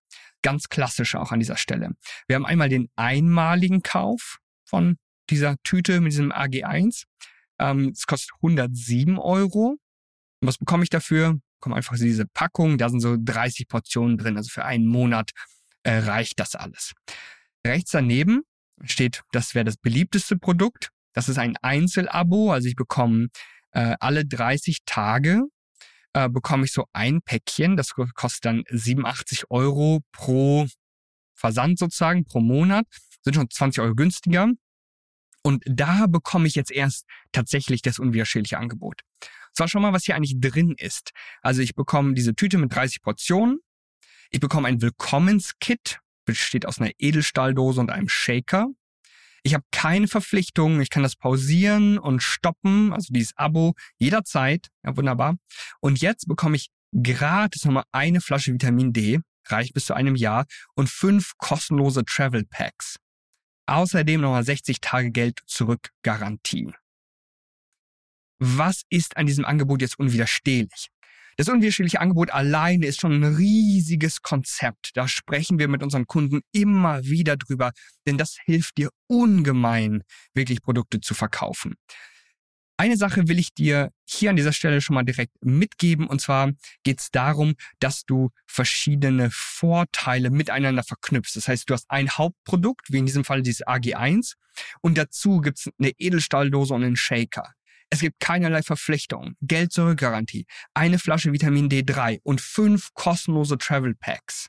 Ganz 0.42 0.70
klassisch 0.70 1.16
auch 1.16 1.32
an 1.32 1.40
dieser 1.40 1.58
Stelle. 1.58 1.92
Wir 2.28 2.36
haben 2.36 2.46
einmal 2.46 2.70
den 2.70 2.90
einmaligen 2.96 3.82
Kauf 3.82 4.38
von 4.66 4.98
dieser 5.30 5.56
Tüte 5.64 6.02
mit 6.02 6.12
diesem 6.12 6.32
AG1. 6.32 7.04
Ähm, 7.60 7.90
es 7.90 8.06
kostet 8.06 8.32
107 8.42 9.18
Euro. 9.18 9.78
Und 10.42 10.48
was 10.48 10.58
bekomme 10.58 10.84
ich 10.84 10.90
dafür? 10.90 11.40
Bekomme 11.60 11.78
einfach 11.78 11.96
diese 11.98 12.25
Packung. 12.28 12.78
Da 12.78 12.90
sind 12.90 13.00
so 13.00 13.16
30 13.20 13.68
Portionen 13.68 14.18
drin. 14.18 14.38
Also 14.38 14.50
für 14.50 14.66
einen 14.66 14.86
Monat 14.86 15.32
äh, 15.84 15.98
reicht 15.98 16.40
das 16.40 16.56
alles. 16.56 16.94
Rechts 17.66 17.92
daneben 17.92 18.44
steht, 18.84 19.22
das 19.32 19.55
wäre 19.55 19.65
das 19.65 19.77
beliebteste 19.77 20.38
Produkt. 20.38 20.89
Das 21.13 21.29
ist 21.29 21.38
ein 21.38 21.55
Einzelabo, 21.62 22.51
also 22.51 22.67
ich 22.67 22.75
bekomme 22.75 23.27
äh, 23.72 23.96
alle 24.00 24.25
30 24.25 24.79
Tage 24.86 25.44
äh, 26.15 26.29
bekomme 26.29 26.63
ich 26.63 26.72
so 26.72 26.86
ein 26.94 27.22
Päckchen, 27.22 27.75
das 27.75 27.91
kostet 27.91 28.46
dann 28.46 28.63
87 28.70 29.51
Euro 29.51 30.00
pro 30.13 30.65
Versand 31.36 31.77
sozusagen, 31.77 32.24
pro 32.24 32.39
Monat, 32.39 32.86
sind 33.22 33.36
schon 33.36 33.50
20 33.50 33.84
Euro 33.84 33.96
günstiger. 33.96 34.48
Und 35.44 35.63
da 35.67 36.08
bekomme 36.08 36.48
ich 36.48 36.55
jetzt 36.55 36.72
erst 36.72 37.05
tatsächlich 37.34 37.82
das 37.82 38.00
unwiderstehliche 38.00 38.58
Angebot. 38.58 39.01
Zwar 39.53 39.67
schon 39.67 39.82
mal, 39.82 39.91
was 39.91 40.05
hier 40.05 40.15
eigentlich 40.15 40.39
drin 40.39 40.74
ist. 40.77 41.12
Also 41.41 41.62
ich 41.62 41.75
bekomme 41.75 42.13
diese 42.13 42.34
Tüte 42.34 42.58
mit 42.58 42.74
30 42.74 43.01
Portionen. 43.01 43.60
Ich 44.32 44.39
bekomme 44.39 44.70
ein 44.70 44.82
Willkommenskit 44.82 46.00
besteht 46.25 46.65
aus 46.65 46.79
einer 46.79 46.91
Edelstahldose 46.98 47.79
und 47.79 47.91
einem 47.91 48.10
Shaker. 48.10 48.67
Ich 49.44 49.53
habe 49.53 49.63
keine 49.72 50.08
Verpflichtungen, 50.08 50.82
ich 50.82 50.89
kann 50.89 51.03
das 51.03 51.15
pausieren 51.15 52.00
und 52.00 52.24
stoppen, 52.24 52.91
also 52.91 53.13
dieses 53.13 53.38
Abo 53.38 53.75
jederzeit. 54.00 54.70
Ja, 54.84 54.98
wunderbar. 54.98 55.38
Und 55.79 56.01
jetzt 56.01 56.27
bekomme 56.27 56.55
ich 56.55 56.70
gratis 57.03 57.63
nochmal 57.65 57.84
eine 57.91 58.22
Flasche 58.22 58.51
Vitamin 58.53 58.91
D, 58.91 59.20
reicht 59.48 59.74
bis 59.74 59.86
zu 59.86 59.94
einem 59.94 60.15
Jahr, 60.15 60.46
und 60.74 60.89
fünf 60.89 61.34
kostenlose 61.38 62.03
Travel 62.05 62.46
Packs. 62.50 62.96
Außerdem 63.67 64.22
nochmal 64.22 64.44
60 64.44 64.82
Tage 64.82 65.12
Geld 65.12 65.41
zurück 65.46 65.89
Garantie. 66.03 66.72
Was 68.39 68.84
ist 68.89 69.17
an 69.17 69.27
diesem 69.27 69.46
Angebot 69.46 69.82
jetzt 69.82 69.98
unwiderstehlich? 69.98 70.89
Das 71.38 71.50
unwiderstehliche 71.50 72.00
Angebot 72.00 72.32
alleine 72.32 72.86
ist 72.86 73.01
schon 73.01 73.12
ein 73.12 73.36
riesiges 73.36 74.22
Konzept. 74.22 74.92
Da 74.96 75.08
sprechen 75.08 75.60
wir 75.60 75.68
mit 75.68 75.84
unseren 75.84 76.08
Kunden 76.08 76.42
immer 76.54 77.04
wieder 77.04 77.36
drüber, 77.36 77.72
denn 78.08 78.18
das 78.18 78.38
hilft 78.46 78.77
dir 78.77 78.89
ungemein, 79.08 80.04
wirklich 80.34 80.62
Produkte 80.62 81.01
zu 81.01 81.13
verkaufen. 81.13 81.75
Eine 82.77 82.98
Sache 82.98 83.30
will 83.30 83.39
ich 83.39 83.54
dir 83.54 83.92
hier 84.06 84.30
an 84.30 84.36
dieser 84.36 84.51
Stelle 84.51 84.82
schon 84.82 84.96
mal 84.96 85.04
direkt 85.04 85.34
mitgeben. 85.42 86.08
Und 86.08 86.20
zwar 86.20 86.51
geht 86.84 87.00
es 87.00 87.10
darum, 87.10 87.56
dass 87.80 88.04
du 88.04 88.32
verschiedene 88.48 89.30
Vorteile 89.32 90.30
miteinander 90.30 90.84
verknüpfst. 90.84 91.36
Das 91.36 91.48
heißt, 91.48 91.70
du 91.70 91.74
hast 91.74 91.86
ein 91.89 92.10
Hauptprodukt, 92.10 92.92
wie 92.92 92.98
in 92.98 93.06
diesem 93.06 93.24
Fall 93.24 93.42
dieses 93.44 93.65
AG1, 93.65 94.34
und 94.82 94.98
dazu 94.98 95.42
gibt 95.42 95.60
es 95.60 95.70
eine 95.80 95.92
Edelstahldose 95.98 96.74
und 96.74 96.84
einen 96.84 96.96
Shaker. 96.96 97.55
Es 97.89 98.00
gibt 98.00 98.20
keinerlei 98.20 98.62
Verpflichtungen, 98.62 99.36
Geld 99.42 99.72
zurückgarantie, 99.72 100.46
eine 100.74 101.00
Flasche 101.00 101.32
Vitamin 101.32 101.70
D3 101.70 102.20
und 102.24 102.42
fünf 102.42 102.94
kostenlose 102.94 103.58
Travel 103.58 103.96
Packs. 103.96 104.48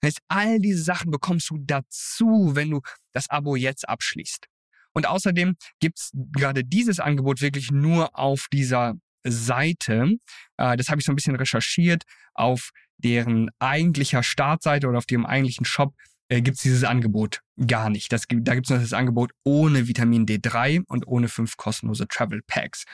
Das 0.00 0.08
heißt, 0.08 0.18
all 0.28 0.58
diese 0.58 0.82
Sachen 0.82 1.10
bekommst 1.10 1.50
du 1.50 1.58
dazu, 1.58 2.52
wenn 2.54 2.70
du 2.70 2.80
das 3.12 3.30
Abo 3.30 3.56
jetzt 3.56 3.88
abschließt. 3.88 4.46
Und 4.92 5.06
außerdem 5.06 5.56
gibt's 5.80 6.10
gerade 6.32 6.64
dieses 6.64 7.00
Angebot 7.00 7.40
wirklich 7.40 7.70
nur 7.70 8.18
auf 8.18 8.46
dieser 8.52 8.94
Seite. 9.24 10.16
Äh, 10.56 10.76
das 10.76 10.88
habe 10.88 11.00
ich 11.00 11.06
so 11.06 11.12
ein 11.12 11.16
bisschen 11.16 11.36
recherchiert. 11.36 12.04
Auf 12.34 12.70
deren 12.98 13.50
eigentlicher 13.58 14.22
Startseite 14.22 14.88
oder 14.88 14.98
auf 14.98 15.06
dem 15.06 15.26
eigentlichen 15.26 15.64
Shop 15.64 15.94
äh, 16.28 16.40
gibt 16.40 16.56
es 16.56 16.62
dieses 16.62 16.84
Angebot 16.84 17.40
gar 17.66 17.90
nicht. 17.90 18.12
Das, 18.12 18.24
da 18.28 18.54
gibt 18.54 18.66
es 18.66 18.70
noch 18.70 18.80
das 18.80 18.92
Angebot 18.92 19.32
ohne 19.44 19.86
Vitamin 19.88 20.26
D3 20.26 20.82
und 20.86 21.06
ohne 21.06 21.28
fünf 21.28 21.56
kostenlose 21.56 22.06
Travel 22.08 22.42
Packs. 22.46 22.84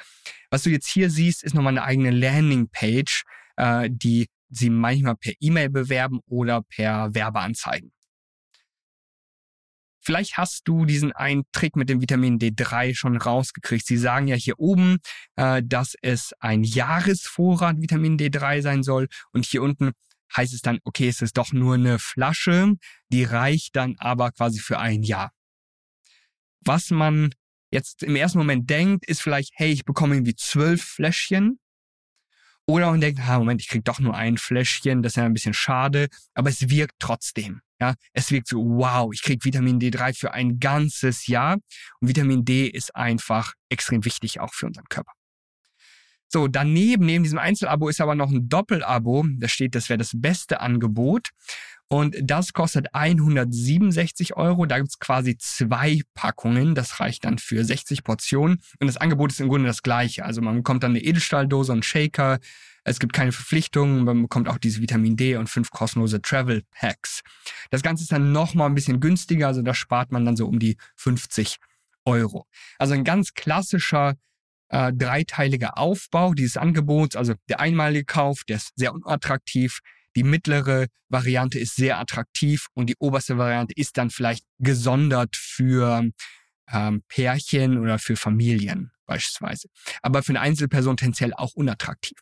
Was 0.51 0.63
du 0.63 0.71
jetzt 0.71 0.89
hier 0.89 1.11
siehst, 1.11 1.43
ist 1.43 1.55
nochmal 1.55 1.73
eine 1.73 1.85
eigene 1.85 2.11
Landingpage, 2.11 3.25
äh, 3.57 3.89
die 3.91 4.29
sie 4.49 4.71
manchmal 4.71 5.17
per 5.17 5.33
E-Mail 5.41 5.71
bewerben 5.71 6.21
oder 6.27 6.63
per 6.63 7.15
Werbeanzeigen. 7.15 7.93
Vielleicht 10.03 10.39
hast 10.39 10.67
du 10.67 10.87
diesen 10.87 11.13
einen 11.13 11.45
Trick 11.53 11.77
mit 11.77 11.91
dem 11.91 12.01
Vitamin 12.01 12.39
D3 12.39 12.95
schon 12.95 13.17
rausgekriegt. 13.17 13.87
Sie 13.87 13.99
sagen 13.99 14.29
ja 14.29 14.35
hier 14.35 14.59
oben, 14.59 14.99
äh, 15.37 15.63
dass 15.65 15.95
es 16.01 16.33
ein 16.41 16.65
Jahresvorrat 16.65 17.81
Vitamin 17.81 18.17
D3 18.17 18.63
sein 18.63 18.83
soll. 18.83 19.09
Und 19.33 19.45
hier 19.45 19.63
unten 19.63 19.93
heißt 20.37 20.55
es 20.55 20.63
dann, 20.63 20.79
okay, 20.85 21.09
es 21.09 21.23
ist 21.23 21.37
doch 21.37 21.53
nur 21.53 21.75
eine 21.75 21.99
Flasche, 21.99 22.75
die 23.09 23.25
reicht 23.25 23.77
dann 23.77 23.97
aber 23.99 24.33
quasi 24.33 24.61
für 24.61 24.79
ein 24.79 25.03
Jahr. 25.03 25.33
Was 26.61 26.91
man 26.91 27.35
jetzt 27.71 28.03
im 28.03 28.17
ersten 28.17 28.39
Moment 28.39 28.69
denkt, 28.69 29.07
ist 29.07 29.23
vielleicht, 29.23 29.53
hey, 29.55 29.73
ich 29.73 29.85
bekomme 29.85 30.17
irgendwie 30.17 30.37
zwölf 30.37 30.83
Fläschchen. 30.83 31.59
Oder 32.67 32.91
man 32.91 33.01
denkt, 33.01 33.27
ha, 33.27 33.39
Moment, 33.39 33.61
ich 33.61 33.69
krieg 33.69 33.85
doch 33.85 33.99
nur 33.99 34.15
ein 34.15 34.37
Fläschchen, 34.37 35.03
das 35.03 35.13
ist 35.13 35.17
ja 35.17 35.25
ein 35.25 35.33
bisschen 35.33 35.55
schade, 35.55 36.09
aber 36.35 36.51
es 36.51 36.69
wirkt 36.69 36.97
trotzdem. 36.99 37.63
Ja, 37.81 37.95
es 38.13 38.31
wirkt 38.31 38.49
so, 38.49 38.63
wow, 38.63 39.11
ich 39.13 39.23
krieg 39.23 39.43
Vitamin 39.43 39.81
D3 39.81 40.15
für 40.15 40.33
ein 40.33 40.61
ganzes 40.61 41.27
Jahr. 41.27 41.55
Und 42.01 42.09
Vitamin 42.09 42.45
D 42.45 42.67
ist 42.67 42.95
einfach 42.95 43.55
extrem 43.71 44.05
wichtig 44.05 44.39
auch 44.39 44.53
für 44.53 44.67
unseren 44.67 44.85
Körper. 44.85 45.13
So, 46.33 46.47
daneben, 46.47 47.07
neben 47.07 47.25
diesem 47.25 47.41
Einzelabo 47.41 47.89
ist 47.89 48.01
aber 48.01 48.15
noch 48.15 48.31
ein 48.31 48.49
Doppelabo. 48.49 49.27
Da 49.39 49.49
steht, 49.49 49.75
das 49.75 49.89
wäre 49.89 49.99
das 49.99 50.13
beste 50.15 50.61
Angebot. 50.61 51.31
Und 51.89 52.17
das 52.23 52.53
kostet 52.53 52.95
167 52.95 54.37
Euro. 54.37 54.65
Da 54.65 54.79
gibt's 54.79 55.01
quasi 55.01 55.37
zwei 55.39 56.03
Packungen. 56.15 56.77
Das 56.77 57.01
reicht 57.01 57.25
dann 57.25 57.39
für 57.39 57.65
60 57.65 58.05
Portionen. 58.05 58.61
Und 58.79 58.87
das 58.87 58.97
Angebot 58.97 59.33
ist 59.33 59.41
im 59.41 59.49
Grunde 59.49 59.67
das 59.67 59.83
gleiche. 59.83 60.25
Also 60.25 60.41
man 60.41 60.55
bekommt 60.55 60.85
dann 60.85 60.93
eine 60.93 61.03
Edelstahldose 61.03 61.73
und 61.73 61.85
Shaker. 61.85 62.39
Es 62.85 63.01
gibt 63.01 63.13
keine 63.13 63.33
Verpflichtungen. 63.33 64.05
Man 64.05 64.23
bekommt 64.23 64.49
auch 64.49 64.59
diese 64.59 64.81
Vitamin 64.81 65.17
D 65.17 65.35
und 65.35 65.51
fünf 65.51 65.71
kostenlose 65.73 66.23
Travel 66.23 66.63
Packs. 66.71 67.23
Das 67.71 67.83
Ganze 67.83 68.05
ist 68.05 68.13
dann 68.13 68.31
nochmal 68.31 68.69
ein 68.69 68.77
bisschen 68.77 69.01
günstiger. 69.01 69.49
Also 69.49 69.63
da 69.63 69.75
spart 69.75 70.13
man 70.13 70.25
dann 70.25 70.37
so 70.37 70.47
um 70.47 70.61
die 70.61 70.77
50 70.95 71.57
Euro. 72.05 72.47
Also 72.79 72.95
ein 72.95 73.03
ganz 73.03 73.35
klassischer 73.35 74.15
äh, 74.71 74.93
dreiteiliger 74.93 75.79
Aufbau 75.79 76.33
dieses 76.35 76.57
Angebots. 76.57 77.17
Also 77.17 77.35
der 77.49 77.61
einmalige 77.61 78.05
Kauf, 78.05 78.45
der 78.49 78.57
ist 78.57 78.73
sehr 78.77 78.95
unattraktiv. 78.95 79.81
Die 80.17 80.25
mittlere 80.25 80.87
Variante 81.09 81.59
ist 81.59 81.77
sehr 81.77 81.99
attraktiv 81.99 82.67
und 82.75 82.89
die 82.89 82.97
oberste 82.99 83.39
Variante 83.39 83.75
ist 83.77 83.97
dann 83.97 84.11
vielleicht 84.11 84.45
gesondert 84.59 85.37
für 85.37 86.09
ähm, 86.73 87.03
Pärchen 87.09 87.79
oder 87.79 87.99
für 87.99 88.17
Familien 88.17 88.91
beispielsweise. 89.07 89.69
Aber 90.03 90.23
für 90.23 90.31
eine 90.31 90.41
Einzelperson 90.41 90.97
tendenziell 90.97 91.35
auch 91.35 91.53
unattraktiv. 91.55 92.19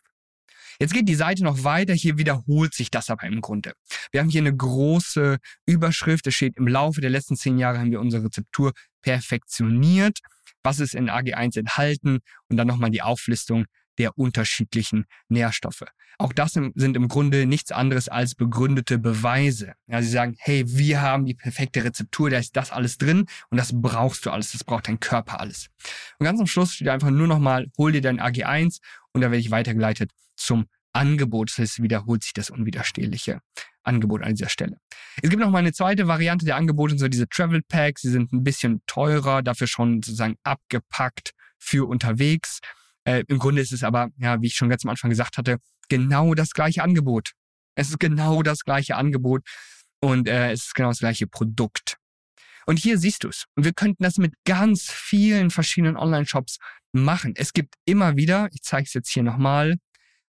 Jetzt 0.79 0.93
geht 0.93 1.09
die 1.09 1.15
Seite 1.15 1.43
noch 1.43 1.63
weiter. 1.63 1.93
Hier 1.93 2.17
wiederholt 2.17 2.73
sich 2.73 2.89
das 2.89 3.09
aber 3.09 3.23
im 3.23 3.41
Grunde. 3.41 3.73
Wir 4.11 4.21
haben 4.21 4.29
hier 4.29 4.41
eine 4.41 4.55
große 4.55 5.37
Überschrift. 5.65 6.25
Es 6.25 6.35
steht, 6.35 6.55
im 6.57 6.67
Laufe 6.67 7.01
der 7.01 7.09
letzten 7.09 7.35
zehn 7.35 7.57
Jahre 7.57 7.79
haben 7.79 7.91
wir 7.91 7.99
unsere 7.99 8.23
Rezeptur 8.23 8.71
perfektioniert 9.01 10.19
was 10.63 10.79
ist 10.79 10.95
in 10.95 11.09
AG1 11.09 11.57
enthalten 11.57 12.19
und 12.47 12.57
dann 12.57 12.67
nochmal 12.67 12.89
die 12.89 13.01
Auflistung 13.01 13.65
der 13.97 14.17
unterschiedlichen 14.17 15.05
Nährstoffe. 15.27 15.83
Auch 16.17 16.33
das 16.33 16.53
sind 16.53 16.75
im 16.77 17.07
Grunde 17.07 17.45
nichts 17.45 17.71
anderes 17.71 18.09
als 18.09 18.35
begründete 18.35 18.97
Beweise. 18.97 19.73
Ja, 19.87 20.01
sie 20.01 20.09
sagen, 20.09 20.35
hey, 20.39 20.63
wir 20.67 21.01
haben 21.01 21.25
die 21.25 21.33
perfekte 21.33 21.83
Rezeptur, 21.83 22.29
da 22.29 22.37
ist 22.37 22.55
das 22.55 22.71
alles 22.71 22.97
drin 22.97 23.25
und 23.49 23.57
das 23.57 23.71
brauchst 23.73 24.25
du 24.25 24.31
alles, 24.31 24.51
das 24.51 24.63
braucht 24.63 24.87
dein 24.87 24.99
Körper 24.99 25.39
alles. 25.39 25.67
Und 26.17 26.25
ganz 26.25 26.39
am 26.39 26.47
Schluss 26.47 26.73
steht 26.73 26.89
einfach 26.89 27.09
nur 27.09 27.27
nochmal, 27.27 27.67
hol 27.77 27.91
dir 27.91 28.01
dein 28.01 28.19
AG1 28.19 28.79
und 29.13 29.21
da 29.21 29.31
werde 29.31 29.39
ich 29.39 29.51
weitergeleitet 29.51 30.11
zum 30.35 30.65
Angebot. 30.99 31.49
Das 31.49 31.59
heißt, 31.59 31.81
wiederholt 31.81 32.23
sich 32.23 32.33
das 32.33 32.49
unwiderstehliche 32.49 33.39
Angebot 33.83 34.21
an 34.21 34.35
dieser 34.35 34.49
Stelle. 34.49 34.77
Es 35.21 35.29
gibt 35.29 35.41
noch 35.41 35.49
mal 35.49 35.59
eine 35.59 35.71
zweite 35.71 36.07
Variante 36.07 36.45
der 36.45 36.57
Angebote, 36.57 36.97
so 36.97 37.07
diese 37.07 37.29
Travel 37.29 37.61
Packs. 37.67 38.01
Sie 38.01 38.11
sind 38.11 38.33
ein 38.33 38.43
bisschen 38.43 38.81
teurer, 38.85 39.41
dafür 39.41 39.67
schon 39.67 40.03
sozusagen 40.03 40.35
abgepackt 40.43 41.31
für 41.57 41.87
unterwegs. 41.87 42.59
Äh, 43.05 43.23
Im 43.27 43.39
Grunde 43.39 43.61
ist 43.61 43.71
es 43.71 43.83
aber, 43.83 44.09
ja, 44.17 44.41
wie 44.41 44.47
ich 44.47 44.55
schon 44.55 44.69
ganz 44.69 44.83
am 44.83 44.91
Anfang 44.91 45.09
gesagt 45.09 45.37
hatte, 45.37 45.57
genau 45.87 46.33
das 46.33 46.51
gleiche 46.51 46.83
Angebot. 46.83 47.31
Es 47.75 47.89
ist 47.89 47.99
genau 47.99 48.43
das 48.43 48.65
gleiche 48.65 48.97
Angebot 48.97 49.43
und 50.01 50.27
äh, 50.27 50.51
es 50.51 50.65
ist 50.65 50.75
genau 50.75 50.89
das 50.89 50.99
gleiche 50.99 51.27
Produkt. 51.27 51.97
Und 52.65 52.77
hier 52.77 52.97
siehst 52.97 53.23
du 53.23 53.29
es. 53.29 53.45
Und 53.55 53.63
wir 53.63 53.73
könnten 53.73 54.03
das 54.03 54.17
mit 54.17 54.33
ganz 54.45 54.91
vielen 54.91 55.49
verschiedenen 55.49 55.97
Online-Shops 55.97 56.57
machen. 56.91 57.33
Es 57.35 57.53
gibt 57.53 57.75
immer 57.85 58.17
wieder, 58.17 58.49
ich 58.51 58.61
zeige 58.61 58.83
es 58.83 58.93
jetzt 58.93 59.09
hier 59.09 59.23
nochmal, 59.23 59.77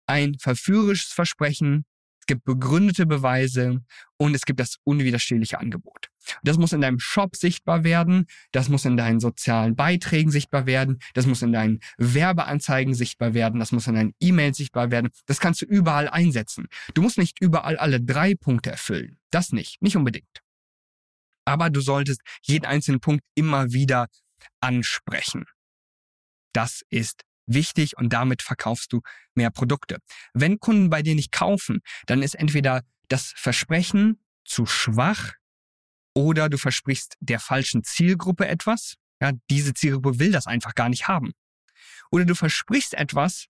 ein 0.10 0.38
verführerisches 0.40 1.14
Versprechen, 1.14 1.86
es 2.20 2.26
gibt 2.26 2.44
begründete 2.44 3.06
Beweise 3.06 3.82
und 4.18 4.36
es 4.36 4.46
gibt 4.46 4.60
das 4.60 4.78
unwiderstehliche 4.84 5.60
Angebot. 5.60 6.10
Das 6.44 6.58
muss 6.58 6.74
in 6.74 6.82
deinem 6.82 7.00
Shop 7.00 7.36
sichtbar 7.36 7.84
werden, 7.84 8.26
das 8.52 8.70
muss 8.70 8.86
in 8.86 8.98
deinen 8.98 9.20
sozialen 9.20 9.76
Beiträgen 9.76 10.32
sichtbar 10.32 10.66
werden, 10.66 11.00
das 11.14 11.26
muss 11.26 11.42
in 11.42 11.54
deinen 11.54 11.80
Werbeanzeigen 11.98 12.94
sichtbar 12.94 13.34
werden, 13.34 13.60
das 13.60 13.72
muss 13.72 13.88
in 13.88 13.96
deinen 13.96 14.14
E-Mails 14.20 14.58
sichtbar 14.58 14.92
werden. 14.92 15.10
Das 15.28 15.40
kannst 15.40 15.62
du 15.62 15.66
überall 15.66 16.10
einsetzen. 16.10 16.68
Du 16.94 17.02
musst 17.02 17.18
nicht 17.18 17.40
überall 17.40 17.78
alle 17.78 18.02
drei 18.02 18.36
Punkte 18.36 18.72
erfüllen. 18.72 19.18
Das 19.32 19.52
nicht, 19.52 19.82
nicht 19.82 19.96
unbedingt. 19.96 20.42
Aber 21.46 21.70
du 21.70 21.82
solltest 21.82 22.22
jeden 22.44 22.66
einzelnen 22.66 23.00
Punkt 23.00 23.24
immer 23.36 23.72
wieder 23.72 24.08
ansprechen. 24.60 25.46
Das 26.54 26.82
ist 26.90 27.24
wichtig 27.50 27.98
und 27.98 28.14
damit 28.14 28.42
verkaufst 28.42 28.94
du 28.94 29.02
mehr 29.36 29.52
Produkte. 29.52 29.98
Wenn 30.34 30.60
Kunden 30.60 30.90
bei 30.90 31.02
dir 31.02 31.16
nicht 31.16 31.32
kaufen, 31.32 31.82
dann 32.08 32.22
ist 32.22 32.36
entweder 32.36 32.84
das 33.10 33.34
Versprechen 33.36 34.24
zu 34.46 34.66
schwach 34.66 35.34
oder 36.14 36.50
du 36.50 36.58
versprichst 36.58 37.16
der 37.20 37.40
falschen 37.40 37.84
Zielgruppe 37.84 38.48
etwas. 38.48 38.96
Ja, 39.22 39.32
diese 39.50 39.74
Zielgruppe 39.74 40.20
will 40.20 40.32
das 40.32 40.48
einfach 40.48 40.76
gar 40.76 40.90
nicht 40.90 41.08
haben. 41.08 41.32
Oder 42.12 42.26
du 42.26 42.36
versprichst 42.36 42.94
etwas, 42.94 43.46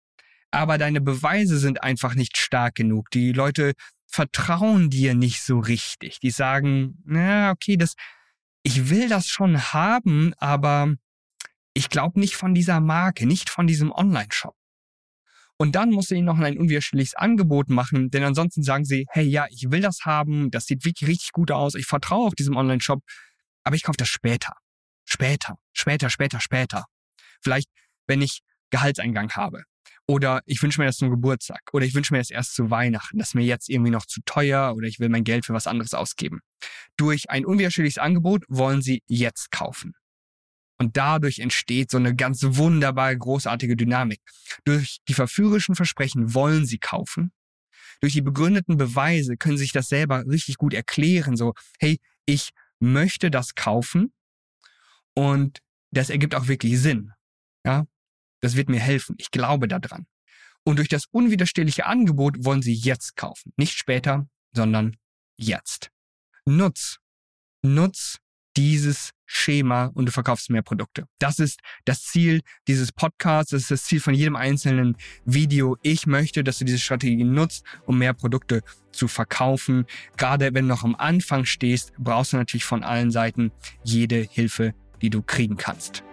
aber 0.51 0.77
deine 0.77 1.01
Beweise 1.01 1.59
sind 1.59 1.83
einfach 1.83 2.15
nicht 2.15 2.38
stark 2.38 2.75
genug. 2.75 3.12
Die 3.12 3.31
Leute 3.31 3.73
vertrauen 4.07 4.89
dir 4.89 5.13
nicht 5.13 5.43
so 5.43 5.59
richtig. 5.59 6.19
Die 6.19 6.31
sagen, 6.31 6.97
na, 7.05 7.51
okay, 7.51 7.77
das, 7.77 7.95
ich 8.63 8.89
will 8.89 9.07
das 9.07 9.27
schon 9.27 9.71
haben, 9.73 10.33
aber 10.38 10.95
ich 11.80 11.89
glaube 11.89 12.20
nicht 12.20 12.36
von 12.36 12.54
dieser 12.54 12.82
Marke, 12.82 13.26
nicht 13.26 13.50
von 13.50 13.65
diesem 13.65 13.94
Online-Shop. 13.94 14.54
Und 15.58 15.76
dann 15.76 15.92
musst 15.92 16.12
du 16.12 16.15
ihnen 16.15 16.26
noch 16.26 16.38
ein 16.38 16.58
unwiderstehliches 16.58 17.15
Angebot 17.15 17.70
machen, 17.70 18.12
denn 18.12 18.24
ansonsten 18.24 18.63
sagen 18.63 18.84
sie, 18.84 19.06
hey, 19.10 19.26
ja, 19.26 19.46
ich 19.50 19.72
will 19.72 19.80
das 19.80 20.02
haben, 20.04 20.52
das 20.52 20.65
sieht 20.65 20.84
wirklich 20.84 21.10
richtig 21.10 21.32
gut 21.32 21.52
aus, 21.52 21.76
ich 21.76 21.86
vertraue 21.86 22.28
auf 22.28 22.36
diesem 22.36 22.58
Online-Shop, 22.58 23.02
aber 23.63 23.78
ich 23.78 23.84
kaufe 23.84 23.98
das 23.98 24.10
später. 24.10 24.54
Später, 25.06 25.56
später, 25.72 26.10
später, 26.10 26.42
später. 26.42 26.86
Vielleicht, 27.42 27.70
wenn 28.08 28.22
ich 28.22 28.42
Gehaltseingang 28.72 29.32
habe. 29.32 29.63
Oder 30.06 30.42
ich 30.46 30.62
wünsche 30.62 30.82
mir 30.82 30.88
das 30.88 30.98
zum 30.98 31.10
Geburtstag. 31.10 31.62
Oder 31.72 31.86
ich 31.86 31.96
wünsche 31.96 32.13
mir 32.13 32.20
das 32.20 32.30
erst 32.30 32.56
zu 32.56 32.70
Weihnachten. 32.70 33.20
Das 33.20 33.30
ist 33.30 33.36
mir 33.36 33.46
jetzt 33.46 33.70
irgendwie 33.70 33.92
noch 33.92 34.06
zu 34.06 34.20
teuer 34.26 34.74
oder 34.76 34.88
ich 34.88 35.00
will 35.00 35.10
mein 35.10 35.24
Geld 35.24 35.46
für 35.46 35.54
was 35.54 35.68
anderes 35.68 35.94
ausgeben. 35.94 36.42
Durch 36.98 37.30
ein 37.30 37.46
unwiderstehliches 37.46 38.00
Angebot 38.00 38.44
wollen 38.50 38.82
sie 38.82 39.02
jetzt 39.08 39.52
kaufen. 39.52 39.94
Und 40.80 40.96
dadurch 40.96 41.39
entsteht 41.39 41.92
so 41.92 41.98
eine 41.98 42.15
ganz 42.15 42.42
wunderbare, 42.42 43.18
großartige 43.18 43.76
Dynamik. 43.76 44.22
Durch 44.63 45.00
die 45.08 45.13
verführerischen 45.13 45.76
Versprechen 45.76 46.34
wollen 46.34 46.65
sie 46.65 46.80
kaufen. 46.80 47.32
Durch 48.00 48.13
die 48.13 48.22
begründeten 48.22 48.78
Beweise 48.78 49.36
können 49.36 49.58
sie 49.58 49.65
sich 49.65 49.74
das 49.74 49.89
selber 49.89 50.26
richtig 50.26 50.58
gut 50.58 50.74
erklären. 50.74 51.36
So, 51.36 51.54
hey, 51.80 52.00
ich 52.26 52.52
möchte 52.80 53.30
das 53.30 53.56
kaufen 53.56 54.13
und 55.13 55.60
das 55.92 56.10
ergibt 56.10 56.34
auch 56.34 56.48
wirklich 56.48 56.80
Sinn. 56.80 57.12
Ja, 57.65 57.86
das 58.39 58.56
wird 58.56 58.70
mir 58.70 58.80
helfen. 58.80 59.15
Ich 59.18 59.32
glaube 59.32 59.68
daran. 59.68 60.08
Und 60.63 60.78
durch 60.78 60.88
das 60.88 61.06
unwiderstehliche 61.12 61.86
Angebot 61.86 62.46
wollen 62.46 62.62
sie 62.62 62.74
jetzt 62.74 63.18
kaufen. 63.18 63.52
Nicht 63.58 63.78
später, 63.78 64.30
sondern 64.54 64.96
jetzt. 65.38 65.92
Nutz. 66.46 67.00
Nutz 67.62 68.20
dieses 68.56 69.12
Schema 69.32 69.92
und 69.94 70.08
du 70.08 70.12
verkaufst 70.12 70.50
mehr 70.50 70.63
Produkte. 70.63 71.06
Das 71.20 71.38
ist 71.38 71.60
das 71.86 72.02
Ziel 72.02 72.42
dieses 72.68 72.92
Podcasts, 72.92 73.52
das 73.52 73.62
ist 73.62 73.72
das 73.72 73.84
Ziel 73.84 74.00
von 74.00 74.15
jedem 74.15 74.36
einzelnen 74.36 74.98
Video. 75.24 75.78
Ich 75.84 76.08
möchte, 76.08 76.44
dass 76.44 76.58
du 76.58 76.65
diese 76.65 76.80
Strategie 76.80 77.24
nutzt, 77.24 77.63
um 77.86 78.00
mehr 78.00 78.13
Produkte 78.13 78.63
zu 78.92 79.08
verkaufen. 79.08 79.86
Gerade 80.18 80.56
wenn 80.56 80.68
du 80.68 80.70
noch 80.70 80.84
am 80.84 80.96
Anfang 80.96 81.46
stehst, 81.46 81.94
brauchst 82.00 82.34
du 82.34 82.38
natürlich 82.38 82.65
von 82.65 82.84
allen 82.84 83.12
Seiten 83.12 83.52
jede 83.84 84.18
Hilfe, 84.18 84.74
die 85.04 85.12
du 85.12 85.22
kriegen 85.22 85.58
kannst. 85.58 86.04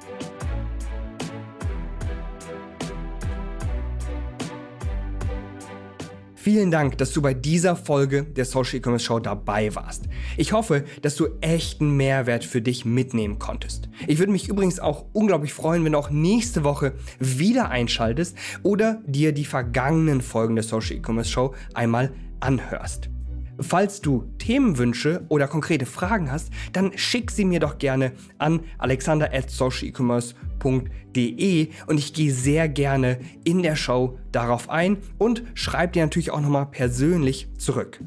Vielen 6.47 6.71
Dank, 6.71 6.97
dass 6.99 7.11
du 7.11 7.21
bei 7.21 7.35
dieser 7.35 7.75
Folge 7.75 8.23
der 8.23 8.45
Social 8.45 8.77
E-Commerce 8.77 9.05
Show 9.05 9.19
dabei 9.19 9.75
warst. 9.75 10.05
Ich 10.37 10.53
hoffe, 10.53 10.85
dass 11.03 11.17
du 11.17 11.27
echten 11.41 11.97
Mehrwert 11.97 12.45
für 12.45 12.63
dich 12.63 12.85
mitnehmen 12.85 13.41
konntest. 13.41 13.89
Ich 14.07 14.21
würde 14.21 14.31
mich 14.31 14.49
übrigens 14.49 14.79
auch 14.79 15.07
unglaublich 15.13 15.53
freuen, 15.53 15.85
wenn 15.85 15.91
du 15.91 15.99
auch 15.99 16.11
nächste 16.11 16.63
Woche 16.63 16.93
wieder 17.19 17.71
einschaltest 17.71 18.37
oder 18.63 19.03
dir 19.09 19.33
die 19.33 19.45
vergangenen 19.45 20.21
Folgen 20.21 20.55
der 20.55 20.63
Social 20.63 20.95
E-Commerce 20.95 21.31
Show 21.31 21.53
einmal 21.75 22.13
anhörst. 22.39 23.11
Falls 23.61 24.01
du 24.03 24.25
Themenwünsche 24.39 25.25
oder 25.29 25.47
konkrete 25.49 25.87
Fragen 25.87 26.31
hast, 26.31 26.53
dann 26.73 26.93
schick 26.97 27.31
sie 27.31 27.47
mir 27.47 27.61
doch 27.61 27.79
gerne 27.79 28.13
an 28.39 28.61
alexander 28.79 29.33
at 29.33 29.51
socialecommerce.de 29.51 31.69
und 31.87 31.99
ich 31.99 32.13
gehe 32.13 32.33
sehr 32.33 32.69
gerne 32.69 33.19
in 33.45 33.63
der 33.63 33.77
Show 33.77 34.19
darauf 34.31 34.69
ein 34.69 34.99
und 35.19 35.43
schreibe 35.55 35.95
dir 35.95 36.03
natürlich 36.03 36.31
auch 36.31 36.41
nochmal 36.41 36.67
persönlich 36.67 37.49
zurück. 37.57 38.01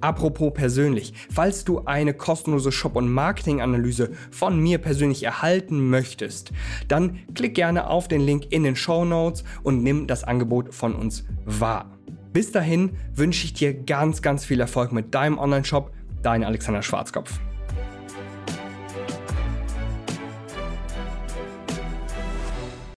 Apropos 0.00 0.52
persönlich, 0.52 1.14
falls 1.30 1.64
du 1.64 1.84
eine 1.86 2.12
kostenlose 2.12 2.72
Shop- 2.72 2.96
und 2.96 3.10
Marketing-Analyse 3.10 4.10
von 4.30 4.60
mir 4.60 4.76
persönlich 4.76 5.22
erhalten 5.22 5.88
möchtest, 5.88 6.52
dann 6.88 7.20
klick 7.34 7.54
gerne 7.54 7.88
auf 7.88 8.06
den 8.06 8.20
Link 8.20 8.48
in 8.50 8.64
den 8.64 8.76
Show 8.76 9.06
Notes 9.06 9.44
und 9.62 9.82
nimm 9.82 10.06
das 10.06 10.22
Angebot 10.24 10.74
von 10.74 10.94
uns 10.94 11.24
wahr. 11.46 11.94
Bis 12.34 12.50
dahin 12.50 12.96
wünsche 13.14 13.44
ich 13.44 13.52
dir 13.52 13.72
ganz, 13.72 14.20
ganz 14.20 14.44
viel 14.44 14.58
Erfolg 14.58 14.90
mit 14.90 15.14
deinem 15.14 15.38
Online-Shop. 15.38 15.92
Dein 16.20 16.42
Alexander 16.42 16.82
Schwarzkopf. 16.82 17.38